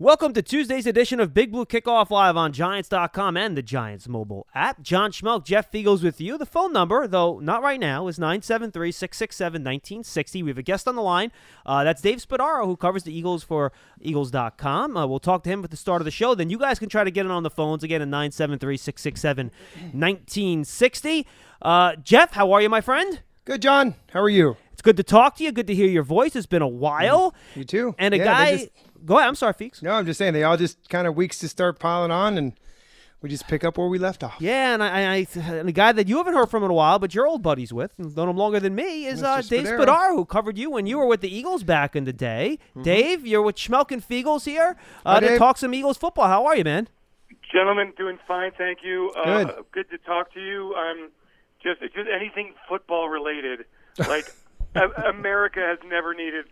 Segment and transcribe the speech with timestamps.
[0.00, 4.46] Welcome to Tuesday's edition of Big Blue Kickoff Live on Giants.com and the Giants mobile
[4.54, 4.80] app.
[4.80, 6.38] John Schmeelk, Jeff Feagles with you.
[6.38, 10.42] The phone number, though not right now, is 973 667 1960.
[10.44, 11.32] We have a guest on the line.
[11.66, 14.96] Uh, that's Dave Spadaro, who covers the Eagles for Eagles.com.
[14.96, 16.32] Uh, we'll talk to him at the start of the show.
[16.36, 19.50] Then you guys can try to get in on the phones again at 973 667
[19.92, 21.26] 1960.
[21.60, 23.20] Uh, Jeff, how are you, my friend?
[23.44, 23.96] Good, John.
[24.12, 24.56] How are you?
[24.74, 25.50] It's good to talk to you.
[25.50, 26.36] Good to hear your voice.
[26.36, 27.34] It's been a while.
[27.56, 27.96] You too.
[27.98, 28.56] And a Yeah, guy.
[28.58, 28.68] just-
[29.04, 29.28] Go ahead.
[29.28, 29.82] I'm sorry, Feeks.
[29.82, 32.52] no, I'm just saying they all just kind of weeks to start piling on, and
[33.20, 34.36] we just pick up where we left off.
[34.38, 36.98] Yeah, and I, I, and a guy that you haven't heard from in a while,
[36.98, 39.48] but you're old buddies with, known him longer than me, is uh, Mr.
[39.48, 39.86] Dave Spadaro.
[39.86, 42.58] Spadar, who covered you when you were with the Eagles back in the day.
[42.82, 46.28] Dave, you're with Schmeelk and Feagles here uh, Hi, to talk some Eagles football.
[46.28, 46.88] How are you, man?
[47.52, 49.10] Gentlemen, doing fine, thank you.
[49.16, 49.64] Uh, Good.
[49.72, 50.74] Good to talk to you.
[50.74, 51.10] Um,
[51.62, 53.64] just just anything football related.
[54.06, 54.32] Like
[55.08, 56.44] America has never needed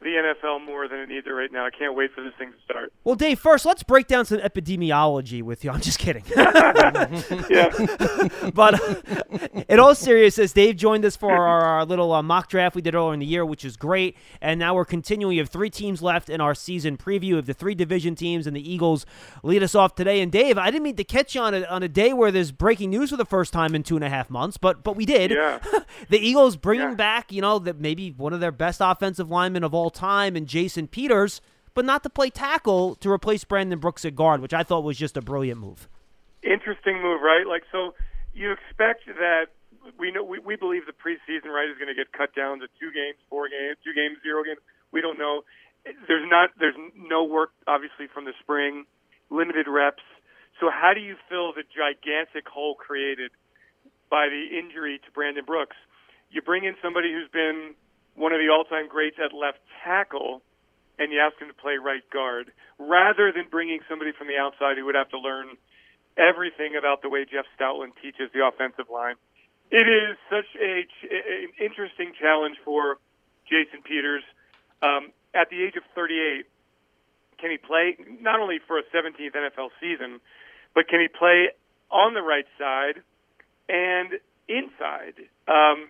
[0.00, 1.64] the NFL more than it needs it right now.
[1.66, 2.92] I can't wait for this thing to start.
[3.04, 5.70] Well, Dave, first let's break down some epidemiology with you.
[5.76, 6.24] I'm just kidding.
[7.48, 7.70] Yeah,
[8.54, 12.74] but uh, in all seriousness, Dave joined us for our, our little uh, mock draft
[12.74, 14.16] we did earlier in the year, which is great.
[14.40, 15.30] And now we're continuing.
[15.34, 18.56] We have three teams left in our season preview of the three division teams, and
[18.56, 19.06] the Eagles
[19.42, 20.20] lead us off today.
[20.20, 22.52] And Dave, I didn't mean to catch you on a, on a day where there's
[22.52, 25.04] breaking news for the first time in two and a half months, but but we
[25.06, 25.30] did.
[25.30, 25.58] Yeah.
[26.08, 26.94] the Eagles bringing Yeah.
[26.94, 30.46] back, you know, that maybe one of their best offensive linemen of all time, and
[30.46, 31.40] Jason Peters.
[31.74, 34.96] But not to play tackle to replace Brandon Brooks at guard, which I thought was
[34.96, 35.88] just a brilliant move.
[36.42, 37.46] interesting move, right?
[37.46, 37.92] Like, so
[38.32, 39.46] you expect that
[39.98, 42.66] we know we, we believe the preseason right is going to get cut down to
[42.80, 44.58] two games, four games, two games, zero games.
[44.92, 45.42] We don't know.
[45.84, 46.50] There's not.
[46.58, 48.86] There's no work, obviously, from the spring.
[49.30, 50.02] Limited reps.
[50.58, 53.30] So how do you fill the gigantic hole created
[54.08, 55.76] by the injury to Brandon Brooks?
[56.30, 57.74] You bring in somebody who's been
[58.16, 60.42] one of the all-time greats at left tackle,
[60.98, 64.76] and you ask him to play right guard, rather than bringing somebody from the outside
[64.76, 65.56] who would have to learn
[66.16, 69.16] everything about the way Jeff Stoutland teaches the offensive line.
[69.70, 72.98] It is such a, an interesting challenge for
[73.44, 74.22] Jason Peters.
[74.82, 76.46] Um, at the age of 38,
[77.38, 80.20] can he play not only for a 17th NFL season,
[80.74, 81.48] but can he play
[81.90, 83.02] on the right side
[83.68, 84.16] and
[84.48, 85.20] inside?
[85.48, 85.88] Um,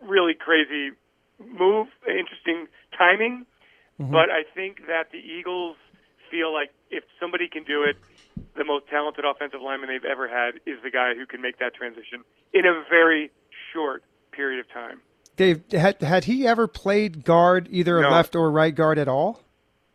[0.00, 0.96] really crazy
[1.38, 3.46] move, interesting timing.
[4.00, 4.12] Mm-hmm.
[4.12, 5.76] But I think that the Eagles
[6.30, 7.96] feel like if somebody can do it,
[8.56, 11.74] the most talented offensive lineman they've ever had is the guy who can make that
[11.74, 13.30] transition in a very
[13.72, 14.02] short
[14.32, 15.00] period of time.
[15.36, 18.08] Dave, had had he ever played guard, either No.
[18.08, 19.42] a left or right guard at all?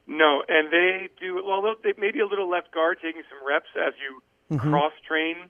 [0.07, 1.61] No, and they do well.
[1.61, 4.21] they'll- maybe a little left guard, taking some reps as you
[4.57, 4.69] mm-hmm.
[4.69, 5.49] cross train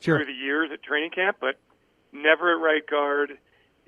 [0.00, 0.18] Sure.
[0.18, 1.58] through the years at training camp, but
[2.12, 3.38] never at right guard,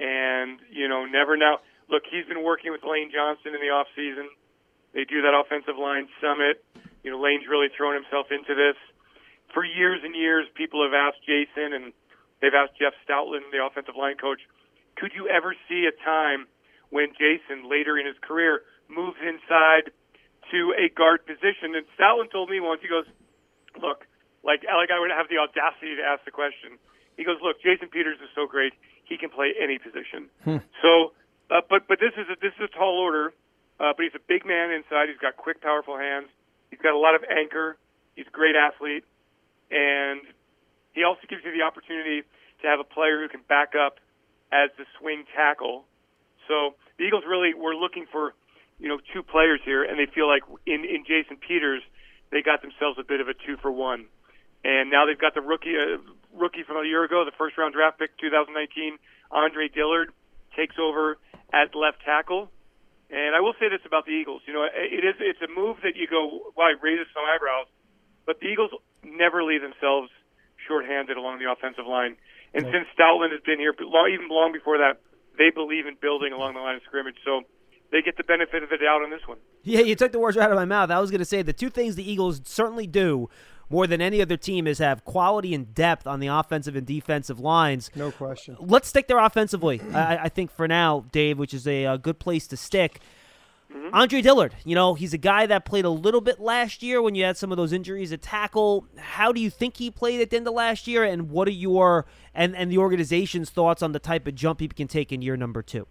[0.02, 1.62] and you know, never now.
[1.86, 4.26] Look, he's been working with Lane Johnson in the off season.
[4.90, 6.64] They do that offensive line summit.
[7.06, 8.74] You know, Lane's really thrown himself into this.
[9.54, 11.92] For years and years, people have asked Jason and
[12.40, 14.40] they've asked Jeff Stoutland, the offensive line coach,
[14.96, 16.48] could you ever see a time
[16.90, 19.92] when Jason, later in his career, moves inside
[20.50, 21.76] to a guard position?
[21.76, 23.06] And Stoutland told me once, he goes,
[23.80, 24.04] look,
[24.44, 26.76] like like I would have the audacity to ask the question.
[27.16, 28.72] He goes, look, Jason Peters is so great,
[29.04, 30.30] he can play any position.
[30.82, 31.12] So,
[31.50, 33.32] uh, but but this is a, this is a tall order.
[33.80, 35.08] Uh, but he's a big man inside.
[35.08, 36.28] He's got quick, powerful hands.
[36.70, 37.76] He's got a lot of anchor.
[38.14, 39.02] He's a great athlete,
[39.72, 40.20] and
[40.92, 42.22] he also gives you the opportunity
[42.60, 43.98] to have a player who can back up
[44.52, 45.84] as the swing tackle.
[46.46, 48.34] So the Eagles really were looking for,
[48.78, 51.82] you know, two players here, and they feel like in in Jason Peters,
[52.30, 54.06] they got themselves a bit of a two for one.
[54.62, 55.96] And now they've got the rookie uh,
[56.34, 58.98] rookie from a year ago, the first round draft pick, 2019,
[59.30, 60.10] Andre Dillard,
[60.56, 61.18] takes over
[61.52, 62.50] at left tackle.
[63.10, 65.76] And I will say this about the Eagles, you know, it is it's a move
[65.84, 67.68] that you go, wow, it raises some eyebrows,
[68.24, 68.70] but the Eagles
[69.04, 70.08] never leave themselves
[70.66, 72.16] shorthanded along the offensive line.
[72.54, 75.00] And since Stoutland has been here, long, even long before that,
[75.36, 77.16] they believe in building along the line of scrimmage.
[77.24, 77.42] So
[77.90, 79.38] they get the benefit of the doubt on this one.
[79.62, 80.90] Yeah, you took the words right out of my mouth.
[80.90, 83.28] I was going to say the two things the Eagles certainly do
[83.72, 87.40] more than any other team is have quality and depth on the offensive and defensive
[87.40, 87.90] lines.
[87.96, 88.56] No question.
[88.60, 89.80] Let's stick there offensively.
[89.92, 93.00] I, I think for now, Dave, which is a, uh good place to stick.
[93.92, 97.14] Andre Dillard, you know, he's a guy that played a little bit last year when
[97.14, 98.86] you had some of those injuries at tackle.
[98.98, 101.52] How do you think he played at the end of last year, and what are
[101.52, 105.22] your and, and the organization's thoughts on the type of jump he can take in
[105.22, 105.86] year number two?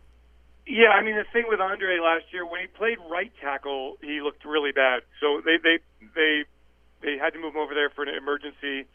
[0.67, 4.21] Yeah, I mean the thing with Andre last year when he played right tackle, he
[4.21, 5.01] looked really bad.
[5.19, 5.79] So they they
[6.15, 6.43] they
[7.01, 8.87] they had to move him over there for an emergency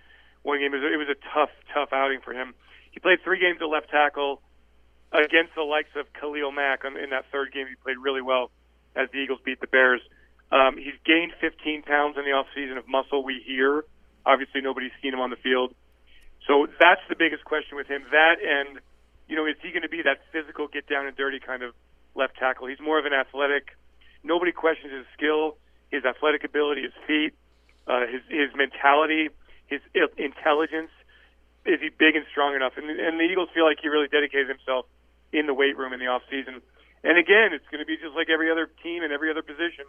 [0.43, 0.73] one game.
[0.75, 2.55] It was, it was a tough tough outing for him.
[2.91, 4.41] He played three games at left tackle
[5.13, 7.67] against the likes of Khalil Mack in that third game.
[7.69, 8.51] He played really well
[8.95, 10.01] as the Eagles beat the Bears.
[10.51, 13.25] Um, he's gained 15 pounds in the off season of muscle.
[13.25, 13.85] We hear.
[14.25, 15.75] Obviously, nobody's seen him on the field,
[16.47, 18.03] so that's the biggest question with him.
[18.11, 18.81] That and
[19.29, 21.75] you know, is he going to be that physical, get down and dirty kind of
[22.15, 22.67] left tackle?
[22.67, 23.77] He's more of an athletic.
[24.23, 25.59] Nobody questions his skill,
[25.91, 27.35] his athletic ability, his feet,
[27.87, 29.31] uh, his his mentality,
[29.67, 29.81] his
[30.17, 30.91] intelligence.
[31.65, 32.75] Is he big and strong enough?
[32.77, 34.87] And, and the Eagles feel like he really dedicated himself
[35.33, 36.63] in the weight room in the off season.
[37.03, 39.85] And again, it's going to be just like every other team in every other position,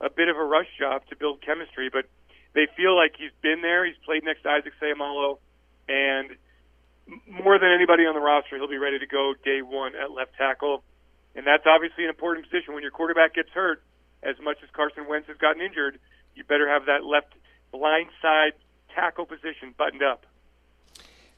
[0.00, 1.90] a bit of a rush job to build chemistry.
[1.92, 2.06] But
[2.54, 3.84] they feel like he's been there.
[3.84, 5.38] He's played next to Isaac Seumalo,
[5.88, 6.36] and
[7.26, 10.36] more than anybody on the roster, he'll be ready to go day one at left
[10.36, 10.82] tackle.
[11.34, 12.74] And that's obviously an important position.
[12.74, 13.82] When your quarterback gets hurt,
[14.22, 15.98] as much as Carson Wentz has gotten injured,
[16.34, 17.34] you better have that left
[17.72, 18.52] blind side
[18.94, 20.26] tackle position buttoned up.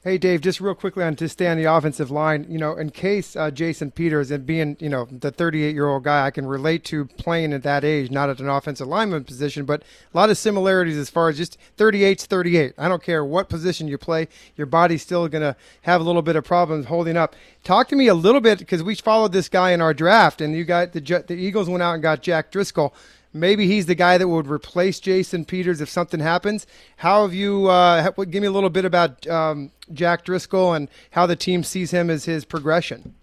[0.03, 2.45] Hey, Dave, just real quickly on to stay on the offensive line.
[2.49, 6.03] You know, in case uh, Jason Peters and being, you know, the 38 year old
[6.03, 9.63] guy, I can relate to playing at that age, not at an offensive lineman position,
[9.63, 9.81] but
[10.13, 12.73] a lot of similarities as far as just 38's 38.
[12.77, 16.21] I don't care what position you play, your body's still going to have a little
[16.21, 17.33] bit of problems holding up.
[17.63, 20.53] Talk to me a little bit because we followed this guy in our draft, and
[20.53, 22.93] you got the the Eagles went out and got Jack Driscoll
[23.33, 26.65] maybe he's the guy that would replace Jason Peters if something happens.
[26.97, 27.67] How have you?
[27.67, 31.91] Uh, give me a little bit about um, Jack Driscoll and how the team sees
[31.91, 33.15] him as his progression.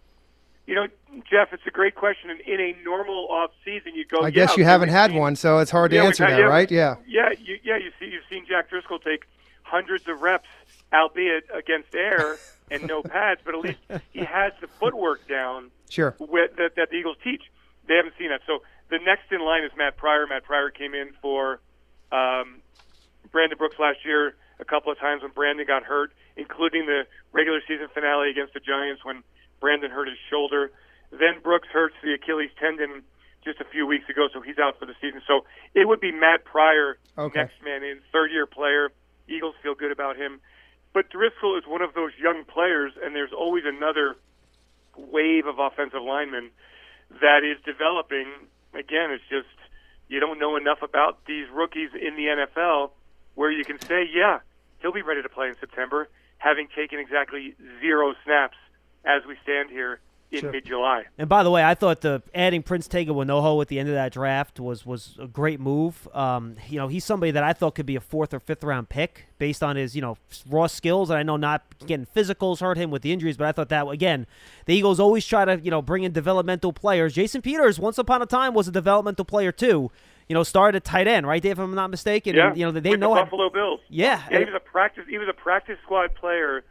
[0.67, 0.87] You know,
[1.31, 2.31] Jeff, it's a great question.
[2.31, 4.23] And in a normal off season, you go.
[4.23, 6.49] I guess you haven't had seen, one, so it's hard to yeah, answer had, that,
[6.49, 6.71] right?
[6.71, 6.97] Yeah.
[7.06, 7.77] Yeah, you, yeah.
[7.77, 9.25] You see, you've seen Jack Driscoll take
[9.63, 10.49] hundreds of reps,
[10.93, 12.37] albeit against air
[12.71, 13.79] and no pads, but at least
[14.11, 15.71] he has the footwork down.
[15.89, 16.15] Sure.
[16.19, 17.43] With, that, that the Eagles teach.
[17.89, 20.27] They haven't seen that, so the next in line is Matt Pryor.
[20.27, 21.61] Matt Pryor came in for
[22.13, 22.61] um,
[23.31, 27.61] Brandon Brooks last year a couple of times when Brandon got hurt, including the regular
[27.67, 29.23] season finale against the Giants when
[29.61, 30.71] Brandon hurt his shoulder.
[31.11, 33.03] Then Brooks hurts the Achilles tendon
[33.43, 35.23] just a few weeks ago, so he's out for the season.
[35.27, 37.41] So it would be Matt Pryor, okay.
[37.41, 38.91] next man in, third year player.
[39.29, 40.41] Eagles feel good about him.
[40.93, 44.17] But Driscoll is one of those young players, and there's always another
[44.97, 46.51] wave of offensive linemen
[47.23, 48.27] that is developing
[48.75, 49.49] again, it's just
[50.08, 52.90] you don't know enough about these rookies in the NFL
[53.34, 54.40] where you can say, yeah,
[54.81, 56.08] he'll be ready to play in September,
[56.38, 58.56] having taken exactly zero snaps
[59.05, 60.00] as we stand here
[60.31, 60.53] in sure.
[60.53, 61.05] mid-July.
[61.19, 63.94] And by the way, I thought the adding Prince Tega Wanogho at the end of
[63.94, 66.09] that draft was was a great move.
[66.15, 68.88] Um, you know, he's somebody that I thought could be a fourth or fifth round
[68.88, 70.17] pick based on his you know
[70.49, 71.11] raw skills.
[71.11, 73.88] And I know not getting physicals hurt him with the injuries, but I thought that
[73.88, 74.27] again,
[74.67, 77.15] the Eagles always try to you know bring in developmental players.
[77.15, 79.91] Jason Peters, once upon a time, was a developmental player too.
[80.29, 81.53] You know, started at tight end, right, Dave?
[81.53, 82.37] If I'm not mistaken.
[82.37, 82.50] Yeah.
[82.50, 83.81] And, you know, they with know the Buffalo Bills.
[83.88, 84.23] Yeah.
[84.31, 84.38] yeah.
[84.38, 85.05] He was a practice.
[85.09, 86.62] He was a practice squad player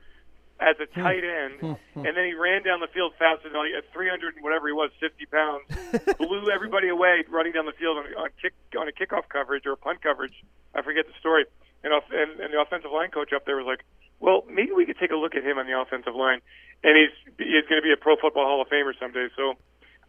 [0.60, 1.02] as a hmm.
[1.02, 1.74] tight end, hmm.
[1.96, 2.06] Hmm.
[2.06, 4.92] and then he ran down the field faster than at 300 and whatever he was,
[5.00, 5.64] 50 pounds,
[6.20, 9.74] blew everybody away running down the field on, on kick on a kickoff coverage or
[9.74, 10.36] a punt coverage.
[10.76, 11.46] I forget the story.
[11.84, 13.88] And, and and the offensive line coach up there was like,
[14.20, 16.44] "Well, maybe we could take a look at him on the offensive line."
[16.84, 19.32] And he's he's going to be a Pro Football Hall of Famer someday.
[19.40, 19.56] So,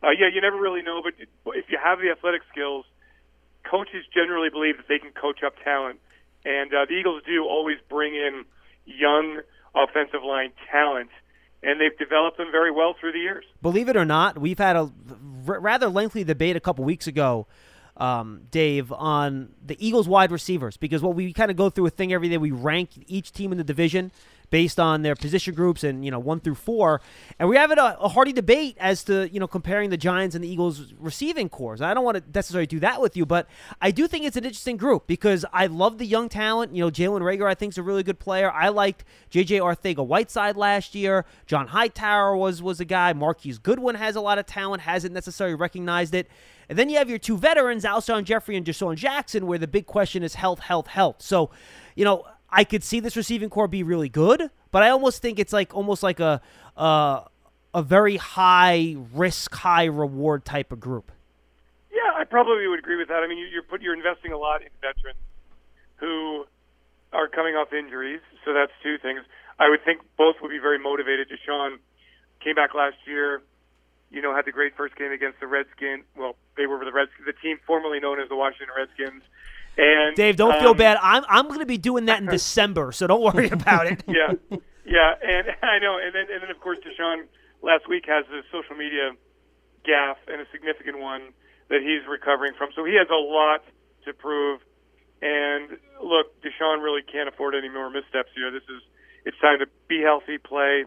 [0.02, 1.14] uh, yeah, you never really know, but
[1.55, 2.87] if you have the athletic skills,
[3.62, 6.00] coaches generally believe that they can coach up talent,
[6.44, 8.44] and uh, the Eagles do always bring in
[8.85, 9.43] young
[9.75, 11.11] offensive line talent,
[11.62, 13.44] and they've developed them very well through the years.
[13.62, 14.90] Believe it or not, we've had a
[15.44, 17.46] rather lengthy debate a couple weeks ago.
[17.96, 21.90] Um, Dave, on the Eagles wide receivers, because what we kind of go through a
[21.90, 22.38] thing every day.
[22.38, 24.11] We rank each team in the division
[24.50, 27.00] based on their position groups and you know one through four,
[27.38, 30.45] and we're having a, a hearty debate as to you know comparing the Giants and
[30.45, 31.80] the Eagles receiving corps.
[31.80, 33.49] I don't want to necessarily do that with you, but
[33.80, 36.75] I do think it's an interesting group because I love the young talent.
[36.75, 38.50] You know, Jalen Reagor I think is a really good player.
[38.50, 39.59] I liked J.J.
[39.59, 41.25] Arcega-Whiteside last year.
[41.47, 43.12] John Hightower was was a guy.
[43.12, 46.28] Marquise Goodwin has a lot of talent, hasn't necessarily recognized it.
[46.71, 49.87] And then you have your two veterans, Alshon Jeffery and DeSean Jackson, where the big
[49.87, 51.16] question is health, health, health.
[51.21, 51.50] So,
[51.97, 55.38] you know, I could see this receiving corps be really good, but I almost think
[55.38, 56.40] it's like almost like a
[56.76, 57.25] a,
[57.75, 61.12] a very high risk, high reward type of group.
[61.92, 63.23] Yeah, I probably would agree with that.
[63.23, 65.19] I mean, you're put, you're investing a lot in veterans
[65.97, 66.47] who
[67.12, 69.21] are coming off injuries, so that's two things.
[69.59, 71.28] I would think both would be very motivated.
[71.28, 71.76] DeSean
[72.42, 73.42] came back last year,
[74.11, 76.04] you know, had the great first game against the Redskins.
[76.16, 79.23] Well, they were the Redskins, the team formerly known as the Washington Redskins.
[79.77, 80.99] And Dave, don't um, feel bad.
[81.00, 84.03] I'm I'm going to be doing that in December, so don't worry about it.
[84.07, 84.35] yeah,
[84.85, 87.25] yeah, and I know, and then and then of course DeSean
[87.62, 89.12] last week has a social media
[89.87, 91.33] gaffe and a significant one
[91.69, 92.71] that he's recovering from.
[92.75, 93.65] So he has a lot
[94.05, 94.61] to prove.
[95.23, 98.50] And look, DeSean really can't afford any more missteps here.
[98.50, 98.83] This is
[99.25, 100.85] it's time to be healthy, play,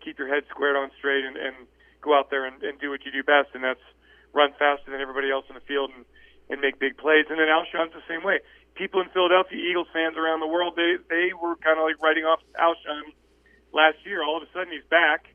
[0.00, 1.66] keep your head squared on straight, and, and
[2.00, 3.82] go out there and, and do what you do best, and that's
[4.32, 6.04] run faster than everybody else in the field and
[6.50, 7.26] and make big plays.
[7.30, 8.40] And then Alshon's the same way.
[8.74, 12.24] People in Philadelphia, Eagles fans around the world, they they were kind of like writing
[12.24, 13.12] off Alshon
[13.72, 14.24] last year.
[14.24, 15.28] All of a sudden, he's back,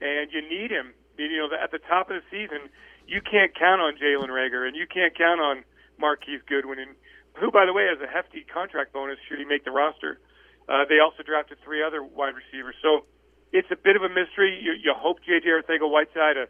[0.00, 0.92] and you need him.
[1.16, 2.68] You know, at the top of the season,
[3.08, 5.64] you can't count on Jalen Reagor, and you can't count on
[5.98, 6.92] Marquise Goodwin, and
[7.40, 10.20] who, by the way, has a hefty contract bonus should he make the roster.
[10.68, 13.06] Uh, they also drafted three other wide receivers, so
[13.52, 14.58] it's a bit of a mystery.
[14.60, 15.46] You, you hope J.J.
[15.46, 16.46] Arcega-Whiteside, a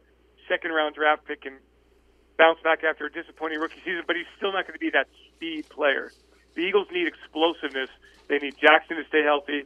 [0.48, 1.58] second-round draft pick, can
[2.38, 5.08] bounce back after a disappointing rookie season, but he's still not going to be that
[5.34, 6.12] speed player.
[6.54, 7.90] The Eagles need explosiveness.
[8.28, 9.64] They need Jackson to stay healthy.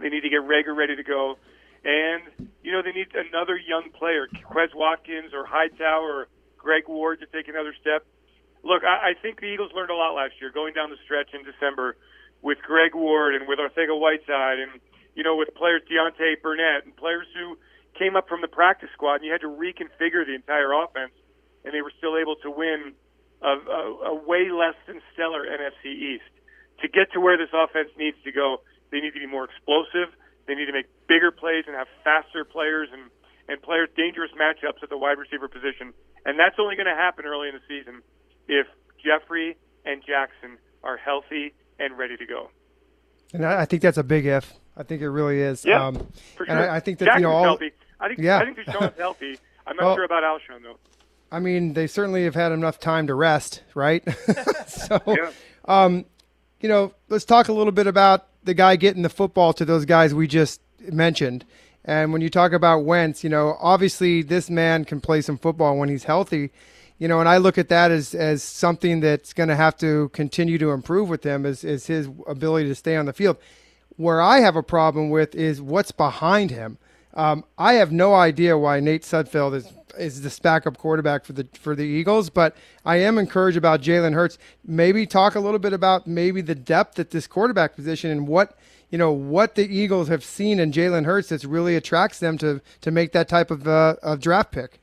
[0.00, 1.36] They need to get Reagor ready to go.
[1.84, 2.22] And,
[2.62, 7.26] you know, they need another young player, Quez Watkins or Hightower or Greg Ward to
[7.26, 8.06] take another step.
[8.62, 11.34] Look, I, I think the Eagles learned a lot last year going down the stretch
[11.34, 11.96] in December
[12.40, 14.80] with Greg Ward and with Arcega-Whiteside and,
[15.14, 17.58] you know, with players Deontay Burnett and players who
[17.98, 21.12] came up from the practice squad and you had to reconfigure the entire offense
[21.64, 22.92] and they were still able to win
[23.42, 26.30] a, a, a way less than stellar NFC East.
[26.80, 30.14] To get to where this offense needs to go, they need to be more explosive.
[30.46, 33.10] They need to make bigger plays and have faster players and,
[33.48, 35.92] and players dangerous matchups at the wide receiver position.
[36.26, 38.02] And that's only going to happen early in the season
[38.48, 38.66] if
[39.02, 42.50] Jeffery and Jackson are healthy and ready to go.
[43.32, 44.52] And I think that's a big if.
[44.76, 45.64] I think it really is.
[45.64, 45.94] Yeah, um,
[46.36, 46.70] for and sure.
[46.70, 47.44] I, I think that Jackson's you know all.
[47.44, 47.70] healthy.
[48.00, 48.38] I think Yeah.
[48.38, 49.38] I think DeSean's healthy.
[49.66, 50.78] I'm not Well- sure about Alshon though.
[51.32, 54.04] I mean, they certainly have had enough time to rest, right?
[54.68, 55.30] so, Yeah.
[55.64, 56.04] um,
[56.60, 59.84] you know, let's talk a little bit about the guy getting the football to those
[59.86, 61.44] guys we just mentioned.
[61.84, 65.76] And when you talk about Wentz, you know, obviously this man can play some football
[65.78, 66.50] when he's healthy.
[66.98, 70.10] You know, and I look at that as, as something that's going to have to
[70.10, 73.38] continue to improve with him is, is his ability to stay on the field.
[73.96, 76.78] Where I have a problem with is what's behind him.
[77.14, 81.46] Um, I have no idea why Nate Sudfeld is is this backup quarterback for the
[81.54, 84.38] for the Eagles, but I am encouraged about Jalen Hurts.
[84.64, 88.56] Maybe talk a little bit about maybe the depth at this quarterback position and what
[88.90, 92.60] you know what the Eagles have seen in Jalen Hurts that's really attracts them to
[92.80, 94.80] to make that type of uh, of draft pick.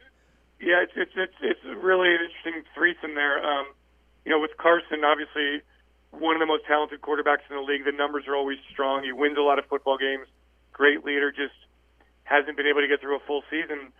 [0.59, 3.43] Yeah, it's it's it's it's really an interesting threesome there.
[3.43, 3.67] Um,
[4.25, 5.61] you know, with Carson, obviously
[6.11, 7.85] one of the most talented quarterbacks in the league.
[7.85, 9.03] The numbers are always strong.
[9.03, 10.27] He wins a lot of football games.
[10.73, 11.31] Great leader.
[11.31, 11.53] Just
[12.23, 13.91] hasn't been able to get through a full season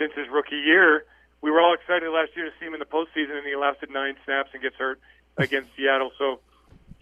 [0.00, 1.04] since his rookie year.
[1.44, 3.92] We were all excited last year to see him in the postseason, and he lasted
[3.92, 5.00] nine snaps and gets hurt
[5.36, 6.10] against Seattle.
[6.16, 6.40] So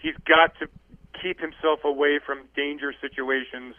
[0.03, 0.67] he's got to
[1.23, 3.75] keep himself away from danger situations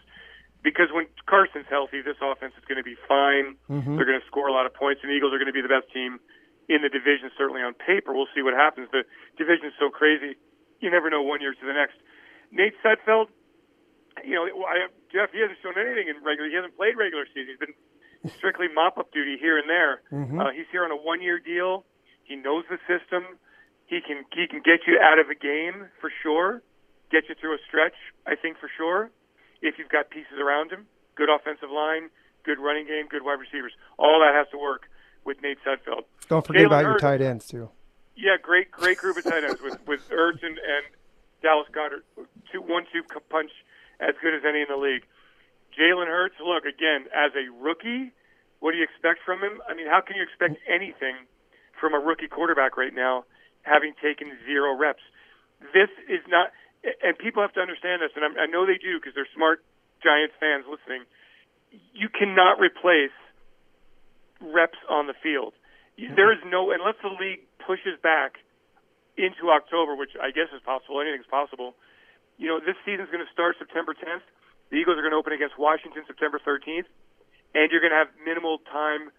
[0.62, 3.56] because when Carson's healthy, this offense is going to be fine.
[3.68, 3.96] Mm-hmm.
[3.96, 5.64] They're going to score a lot of points, and the Eagles are going to be
[5.64, 6.20] the best team
[6.68, 8.12] in the division, certainly on paper.
[8.12, 8.92] We'll see what happens.
[8.92, 9.08] The
[9.40, 10.36] division is so crazy.
[10.80, 11.96] You never know one year to the next.
[12.52, 13.32] Nate Sudfeld,
[14.20, 16.48] you know, I, Jeff, he hasn't shown anything in regular.
[16.52, 17.56] He hasn't played regular season.
[17.56, 17.76] He's been
[18.36, 20.02] strictly mop-up duty here and there.
[20.40, 21.84] Uh, he's here on a one-year deal.
[22.24, 23.24] He knows the system.
[23.86, 26.62] He can he can get you out of a game for sure.
[27.10, 27.96] Get you through a stretch,
[28.26, 29.10] I think for sure.
[29.62, 30.86] If you've got pieces around him,
[31.16, 32.08] good offensive line,
[32.44, 34.82] good running game, good wide receivers, all that has to work
[35.24, 36.04] with Nate Sudfeld.
[36.28, 37.68] Don't forget Jalen about your tight ends too.
[38.16, 40.84] Yeah, great, great group of tight ends with with Ertz and, and
[41.42, 42.04] Dallas Goedert,
[42.52, 43.50] two one-two punch
[43.98, 45.02] as good as any in the league.
[45.76, 48.12] Jalen Hurts, look again as a rookie.
[48.60, 49.60] What do you expect from him?
[49.68, 51.26] I mean, how can you expect anything
[51.80, 53.24] from a rookie quarterback right now,
[53.62, 55.02] having taken zero reps?
[55.72, 56.52] This is not,
[57.02, 59.64] and people have to understand this, and I, know they do because they're smart
[60.02, 61.04] Giants fans listening.
[61.92, 63.14] You cannot replace
[64.40, 65.52] reps on the field.
[65.96, 68.40] There is no, unless the league pushes back
[69.20, 71.00] into October, which I guess is possible.
[71.00, 71.76] Anything's possible.
[72.40, 74.24] You know, this season's going to start September 10th.
[74.70, 76.86] The Eagles are going to open against Washington September 13th,
[77.54, 79.10] and you're going to have minimal time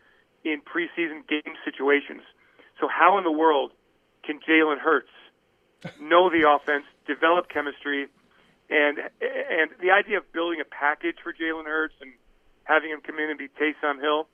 [0.43, 2.21] in preseason game situations.
[2.79, 3.71] So, how in the world
[4.23, 5.11] can Jalen Hurts
[5.99, 8.07] know the offense, develop chemistry,
[8.69, 12.13] and and the idea of building a package for Jalen Hurts and
[12.63, 14.27] having him come in and be Taysom Hill,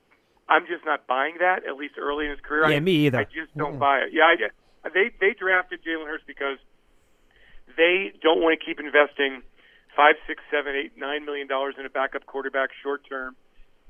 [0.47, 1.65] I'm just not buying that.
[1.65, 3.19] At least early in his career, Yeah, I, me either.
[3.19, 4.13] I just don't buy it.
[4.13, 4.23] Yeah,
[4.85, 6.57] I, they they drafted Jalen Hurts because
[7.75, 9.41] they don't want to keep investing
[9.97, 13.35] five, six, seven, eight, nine million dollars in a backup quarterback short term.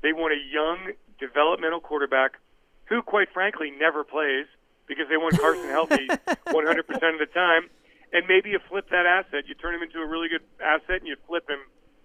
[0.02, 2.40] They want a young developmental quarterback
[2.86, 4.46] who, quite frankly, never plays
[4.86, 6.08] because they want Carson healthy
[6.48, 7.68] 100% of the time.
[8.12, 11.06] And maybe you flip that asset, you turn him into a really good asset, and
[11.06, 11.60] you flip him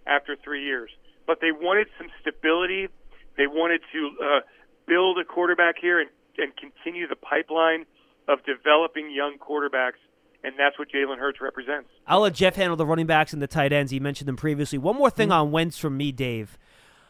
[0.05, 0.91] after three years.
[1.25, 2.89] But they wanted some stability.
[3.37, 4.39] They wanted to uh,
[4.85, 7.85] build a quarterback here and, and continue the pipeline
[8.27, 10.01] of developing young quarterbacks,
[10.43, 11.89] and that's what Jalen Hurts represents.
[12.05, 13.91] I'll let Jeff handle the running backs and the tight ends.
[13.91, 14.77] He mentioned them previously.
[14.77, 15.39] One more thing mm-hmm.
[15.39, 16.57] on Wentz from me, Dave.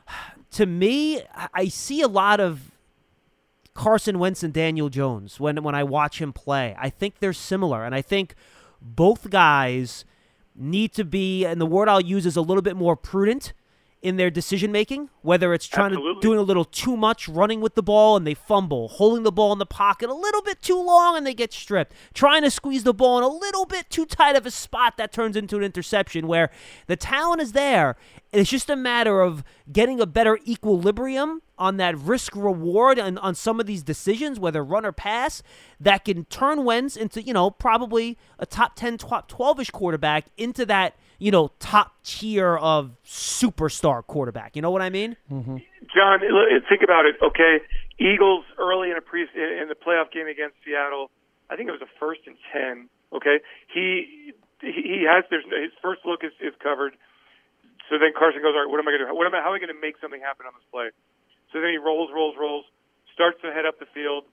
[0.52, 2.74] To me, I- I see a lot of
[3.74, 6.76] Carson Wentz and Daniel Jones when when I watch him play.
[6.78, 8.36] I think they're similar, and I think
[8.80, 10.06] both guys
[10.56, 13.54] need to be, and the word I'll use is a little bit more prudent
[14.04, 16.16] in their decision making, whether it's trying Absolutely.
[16.16, 19.32] to doing a little too much running with the ball and they fumble, holding the
[19.32, 22.52] ball in the pocket a little bit too long and they get stripped, trying to
[22.52, 25.56] squeeze the ball in a little bit too tight of a spot that turns into
[25.56, 26.52] an interception where
[26.88, 27.96] the talent is there.
[28.34, 29.42] It's just a matter of
[29.72, 34.66] getting a better equilibrium on that risk reward and on some of these decisions, whether
[34.66, 35.42] run or pass,
[35.80, 40.66] that can turn Wentz into, you know, probably a top 10, 12 ish quarterback into
[40.66, 44.56] that you know, top tier of superstar quarterback.
[44.56, 45.16] You know what I mean?
[45.32, 45.58] Mm-hmm.
[45.94, 46.20] John,
[46.70, 47.16] think about it.
[47.22, 47.60] Okay,
[48.00, 51.12] Eagles early in a pre in the playoff game against Seattle.
[51.50, 52.90] I think it was a first and ten.
[53.14, 53.40] Okay,
[53.74, 56.94] he he has there's his first look is, is covered.
[57.92, 59.16] So then Carson goes, all right, what am I going to do?
[59.16, 59.44] What am I?
[59.44, 60.90] How am I going to make something happen on this play?
[61.52, 62.66] So then he rolls, rolls, rolls,
[63.12, 64.24] starts to head up the field.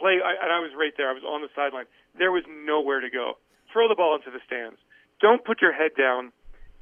[0.00, 1.06] Play, I, and I was right there.
[1.06, 1.86] I was on the sideline.
[2.18, 3.38] There was nowhere to go.
[3.70, 4.80] Throw the ball into the stands
[5.20, 6.32] don't put your head down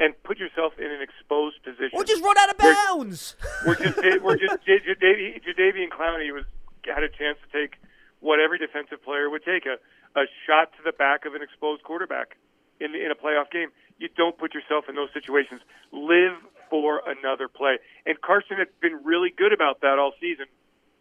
[0.00, 1.94] and put yourself in an exposed position.
[1.94, 3.36] Or just run out of bounds.
[3.64, 6.44] We're, we're just we're just Jadeveon Clowney was
[6.84, 7.76] had a chance to take
[8.20, 9.78] what every defensive player would take a
[10.18, 12.36] a shot to the back of an exposed quarterback
[12.80, 13.70] in in a playoff game.
[13.98, 15.60] You don't put yourself in those situations.
[15.92, 16.34] Live
[16.68, 17.78] for another play.
[18.06, 20.46] And Carson had been really good about that all season.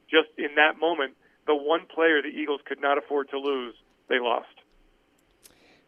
[0.10, 1.16] Just in that moment,
[1.48, 3.74] the one player the Eagles could not afford to lose,
[4.10, 4.54] they lost.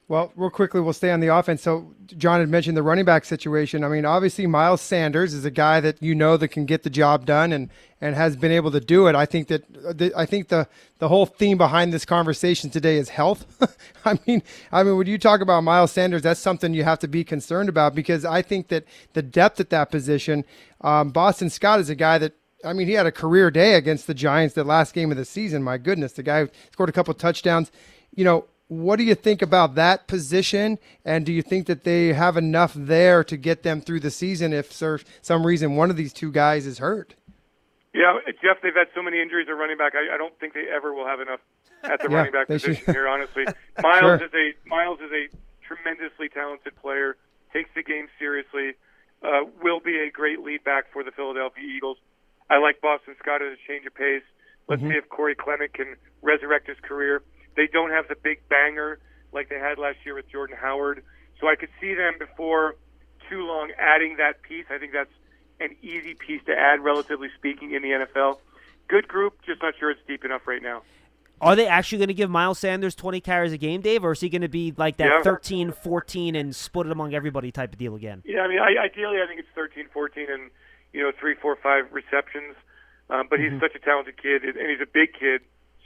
[0.07, 1.63] Well, real quickly, we'll stay on the offense.
[1.63, 3.83] So, John had mentioned the running back situation.
[3.83, 6.91] I mean, obviously, Miles Sanders is a guy that you know that can get the
[6.91, 9.15] job done and, and has been able to do it.
[9.15, 10.67] I think that the, I think the
[10.99, 13.47] the whole theme behind this conversation today is health.
[14.05, 17.07] I mean, I mean, when you talk about Miles Sanders, that's something you have to
[17.07, 20.45] be concerned about because I think that the depth at that position,
[20.81, 22.33] um, Boston Scott is a guy that
[22.63, 25.25] I mean, he had a career day against the Giants the last game of the
[25.25, 25.63] season.
[25.63, 27.71] My goodness, the guy scored a couple touchdowns.
[28.13, 30.79] You know, what do you think about that position?
[31.03, 34.53] And do you think that they have enough there to get them through the season
[34.53, 37.15] if for some reason one of these two guys is hurt?
[37.93, 39.93] Yeah, Jeff, they've had so many injuries at running back.
[39.95, 41.39] I, I don't think they ever will have enough
[41.83, 42.93] at the yeah, running back position should.
[42.93, 43.07] here.
[43.07, 43.45] Honestly,
[43.81, 44.15] Miles sure.
[44.15, 45.29] is a Miles is a
[45.65, 47.15] tremendously talented player.
[47.53, 48.73] Takes the game seriously.
[49.23, 51.97] Uh, will be a great lead back for the Philadelphia Eagles.
[52.49, 54.27] I like Boston Scott as a change of pace.
[54.67, 54.91] Let's mm-hmm.
[54.91, 57.23] see if Corey Clement can resurrect his career.
[57.55, 58.99] They don't have the big banger
[59.31, 61.03] like they had last year with Jordan Howard.
[61.39, 62.75] So I could see them before
[63.29, 64.65] too long adding that piece.
[64.69, 65.11] I think that's
[65.59, 68.39] an easy piece to add, relatively speaking, in the NFL.
[68.87, 70.83] Good group, just not sure it's deep enough right now.
[71.41, 74.21] Are they actually going to give Miles Sanders 20 carries a game, Dave, or is
[74.21, 75.21] he going to be like that yeah.
[75.21, 78.23] 13, 14, and split it among everybody type of deal again?
[78.25, 80.49] Yeah, I mean, I, ideally, I think it's 13, 14, and
[80.93, 82.55] you know, three, four, five receptions.
[83.09, 83.59] Um, but he's mm-hmm.
[83.59, 85.41] such a talented kid, and he's a big kid,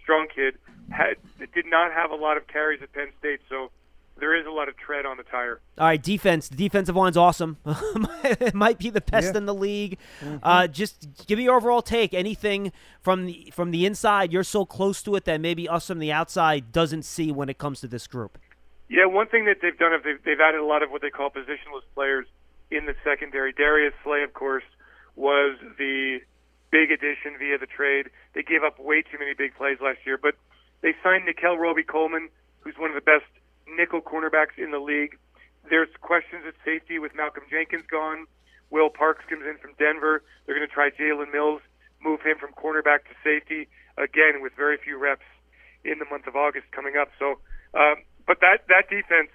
[0.09, 0.55] strong kid
[0.89, 1.17] had
[1.53, 3.69] did not have a lot of carries at Penn State, so
[4.19, 5.61] there is a lot of tread on the tire.
[5.77, 6.49] All right, defense.
[6.49, 7.57] The defensive line's awesome.
[8.23, 9.37] it might be the best yeah.
[9.37, 9.99] in the league.
[10.21, 10.37] Mm-hmm.
[10.41, 12.15] Uh, just give me your overall take.
[12.15, 14.33] Anything from the from the inside?
[14.33, 17.59] You're so close to it that maybe us from the outside doesn't see when it
[17.59, 18.39] comes to this group.
[18.89, 21.11] Yeah, one thing that they've done is they've, they've added a lot of what they
[21.11, 22.25] call positionless players
[22.71, 23.53] in the secondary.
[23.53, 24.63] Darius Slay, of course,
[25.15, 26.21] was the
[26.71, 28.09] big addition via the trade.
[28.33, 30.35] They gave up way too many big plays last year, but
[30.81, 32.29] they signed Nickell Robey-Coleman,
[32.61, 33.27] who's one of the best
[33.67, 35.17] nickel cornerbacks in the league.
[35.69, 38.25] There's questions at safety with Malcolm Jenkins gone.
[38.69, 40.23] Will Parks comes in from Denver.
[40.45, 41.61] They're going to try Jalen Mills,
[42.01, 45.25] move him from cornerback to safety again with very few reps
[45.83, 47.09] in the month of August coming up.
[47.17, 47.39] So,
[47.73, 49.29] um, but that that defense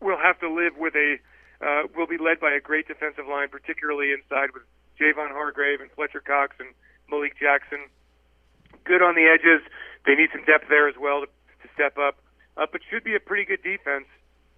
[0.00, 1.16] will have to live with a
[1.64, 4.62] uh, will be led by a great defensive line, particularly inside with
[5.00, 6.68] Javon Hargrave and Fletcher Cox and
[7.10, 7.86] Malik Jackson.
[8.84, 9.66] Good on the edges.
[10.06, 12.18] They need some depth there as well to, to step up,
[12.56, 14.06] uh, but should be a pretty good defense,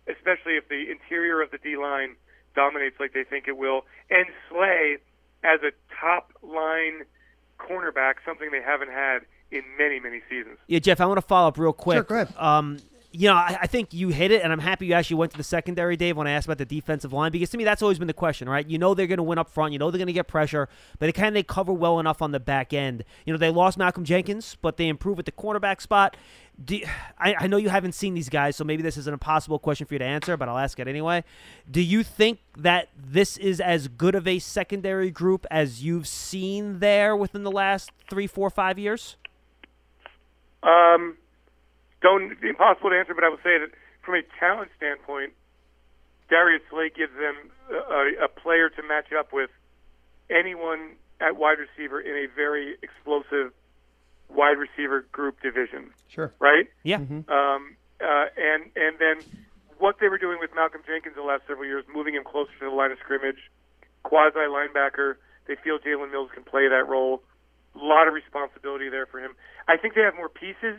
[0.08, 2.16] especially if the interior of the D line
[2.54, 3.84] dominates like they think it will.
[4.10, 4.98] And Slay
[5.44, 5.70] as a
[6.00, 7.04] top line
[7.58, 9.20] cornerback, something they haven't had
[9.50, 10.58] in many, many seasons.
[10.66, 11.96] Yeah, Jeff, I want to follow up real quick.
[11.96, 12.34] Sure, go ahead.
[12.36, 12.78] Um,
[13.16, 15.38] you know, I, I, think you hit it, and I'm happy you actually went to
[15.38, 17.98] the secondary, Dave, when I asked about the defensive line, because to me, that's always
[17.98, 18.68] been the question, right?
[18.68, 20.68] You know they're going to win up front, you know they're going to get pressure,
[20.98, 23.04] but can they cover well enough on the back end?
[23.24, 26.16] You know, they lost Malcolm Jenkins, but they improved at the cornerback spot.
[26.62, 26.78] Do,
[27.18, 29.86] I, I know you haven't seen these guys, so maybe this is an impossible question
[29.86, 31.24] for you to answer, but I'll ask it anyway.
[31.70, 36.80] Do you think that this is as good of a secondary group as you've seen
[36.80, 39.16] there within the last three, four, five years?
[40.62, 41.18] Um,
[42.06, 43.70] don't impossible to answer, but I will say that
[44.02, 45.32] from a talent standpoint,
[46.30, 49.50] Darius Slay gives them a, a player to match up with
[50.30, 53.52] anyone at wide receiver in a very explosive
[54.28, 55.90] wide receiver group division.
[56.08, 56.32] Sure.
[56.38, 56.68] Right.
[56.84, 56.98] Yeah.
[56.98, 59.16] Um, uh, and and then
[59.78, 62.66] what they were doing with Malcolm Jenkins the last several years, moving him closer to
[62.66, 63.50] the line of scrimmage,
[64.04, 65.16] quasi linebacker.
[65.48, 67.22] They feel Jalen Mills can play that role.
[67.74, 69.34] A lot of responsibility there for him.
[69.68, 70.78] I think they have more pieces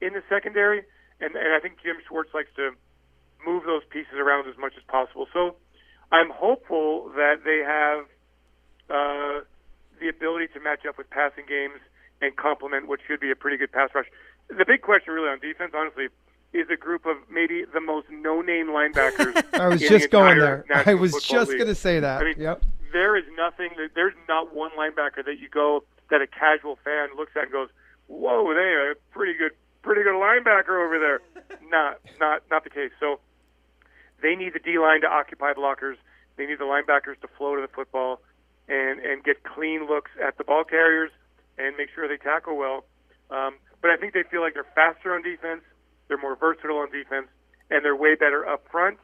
[0.00, 0.82] in the secondary,
[1.20, 2.70] and, and I think Jim Schwartz likes to
[3.44, 5.26] move those pieces around as much as possible.
[5.32, 5.56] So
[6.12, 8.06] I'm hopeful that they have
[8.90, 9.44] uh,
[10.00, 11.80] the ability to match up with passing games
[12.20, 14.06] and complement what should be a pretty good pass rush.
[14.48, 16.08] The big question, really, on defense, honestly,
[16.52, 19.44] is a group of maybe the most no-name linebackers.
[19.60, 20.64] I was just the going there.
[20.70, 22.22] I was just going to say that.
[22.22, 22.64] I mean, yep.
[22.92, 23.70] there is nothing.
[23.94, 27.68] There's not one linebacker that you go that a casual fan looks at and goes,
[28.06, 29.52] "Whoa, they are a pretty good,
[29.88, 31.20] pretty good linebacker over there."
[31.70, 32.90] not, not, not the case.
[33.00, 33.20] So
[34.22, 35.96] they need the D line to occupy blockers.
[36.36, 38.20] They need the linebackers to flow to the football
[38.68, 41.10] and and get clean looks at the ball carriers
[41.56, 42.84] and make sure they tackle well.
[43.30, 45.62] Um, but I think they feel like they're faster on defense.
[46.08, 47.28] They're more versatile on defense,
[47.70, 48.98] and they're way better up front.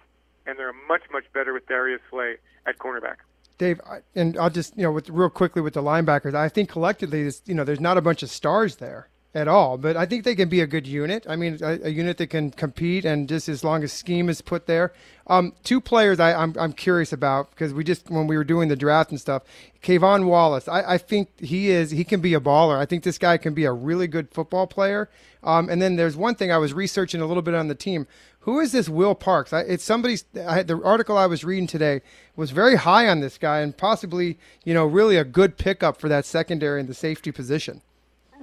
[0.46, 2.34] And they're much, much better with Darius Slay
[2.66, 3.16] at cornerback.
[3.56, 3.80] Dave,
[4.14, 7.40] and I'll just you know, with real quickly with the linebackers, I think collectively, this,
[7.46, 10.36] you know, there's not a bunch of stars there at all, but I think they
[10.36, 11.26] can be a good unit.
[11.28, 14.40] I mean, a, a unit that can compete, and just as long as scheme is
[14.40, 14.92] put there.
[15.26, 18.68] Um, two players I, I'm I'm curious about because we just when we were doing
[18.68, 19.42] the draft and stuff,
[19.82, 20.68] K'Von Wallace.
[20.68, 22.78] I, I think he is he can be a baller.
[22.78, 25.10] I think this guy can be a really good football player.
[25.42, 28.06] Um, and then there's one thing I was researching a little bit on the team.
[28.40, 29.52] Who is this Will Parks?
[29.52, 30.24] I, it's somebody's.
[30.46, 32.02] I, the article I was reading today
[32.36, 36.08] was very high on this guy, and possibly, you know, really a good pickup for
[36.08, 37.82] that secondary and the safety position.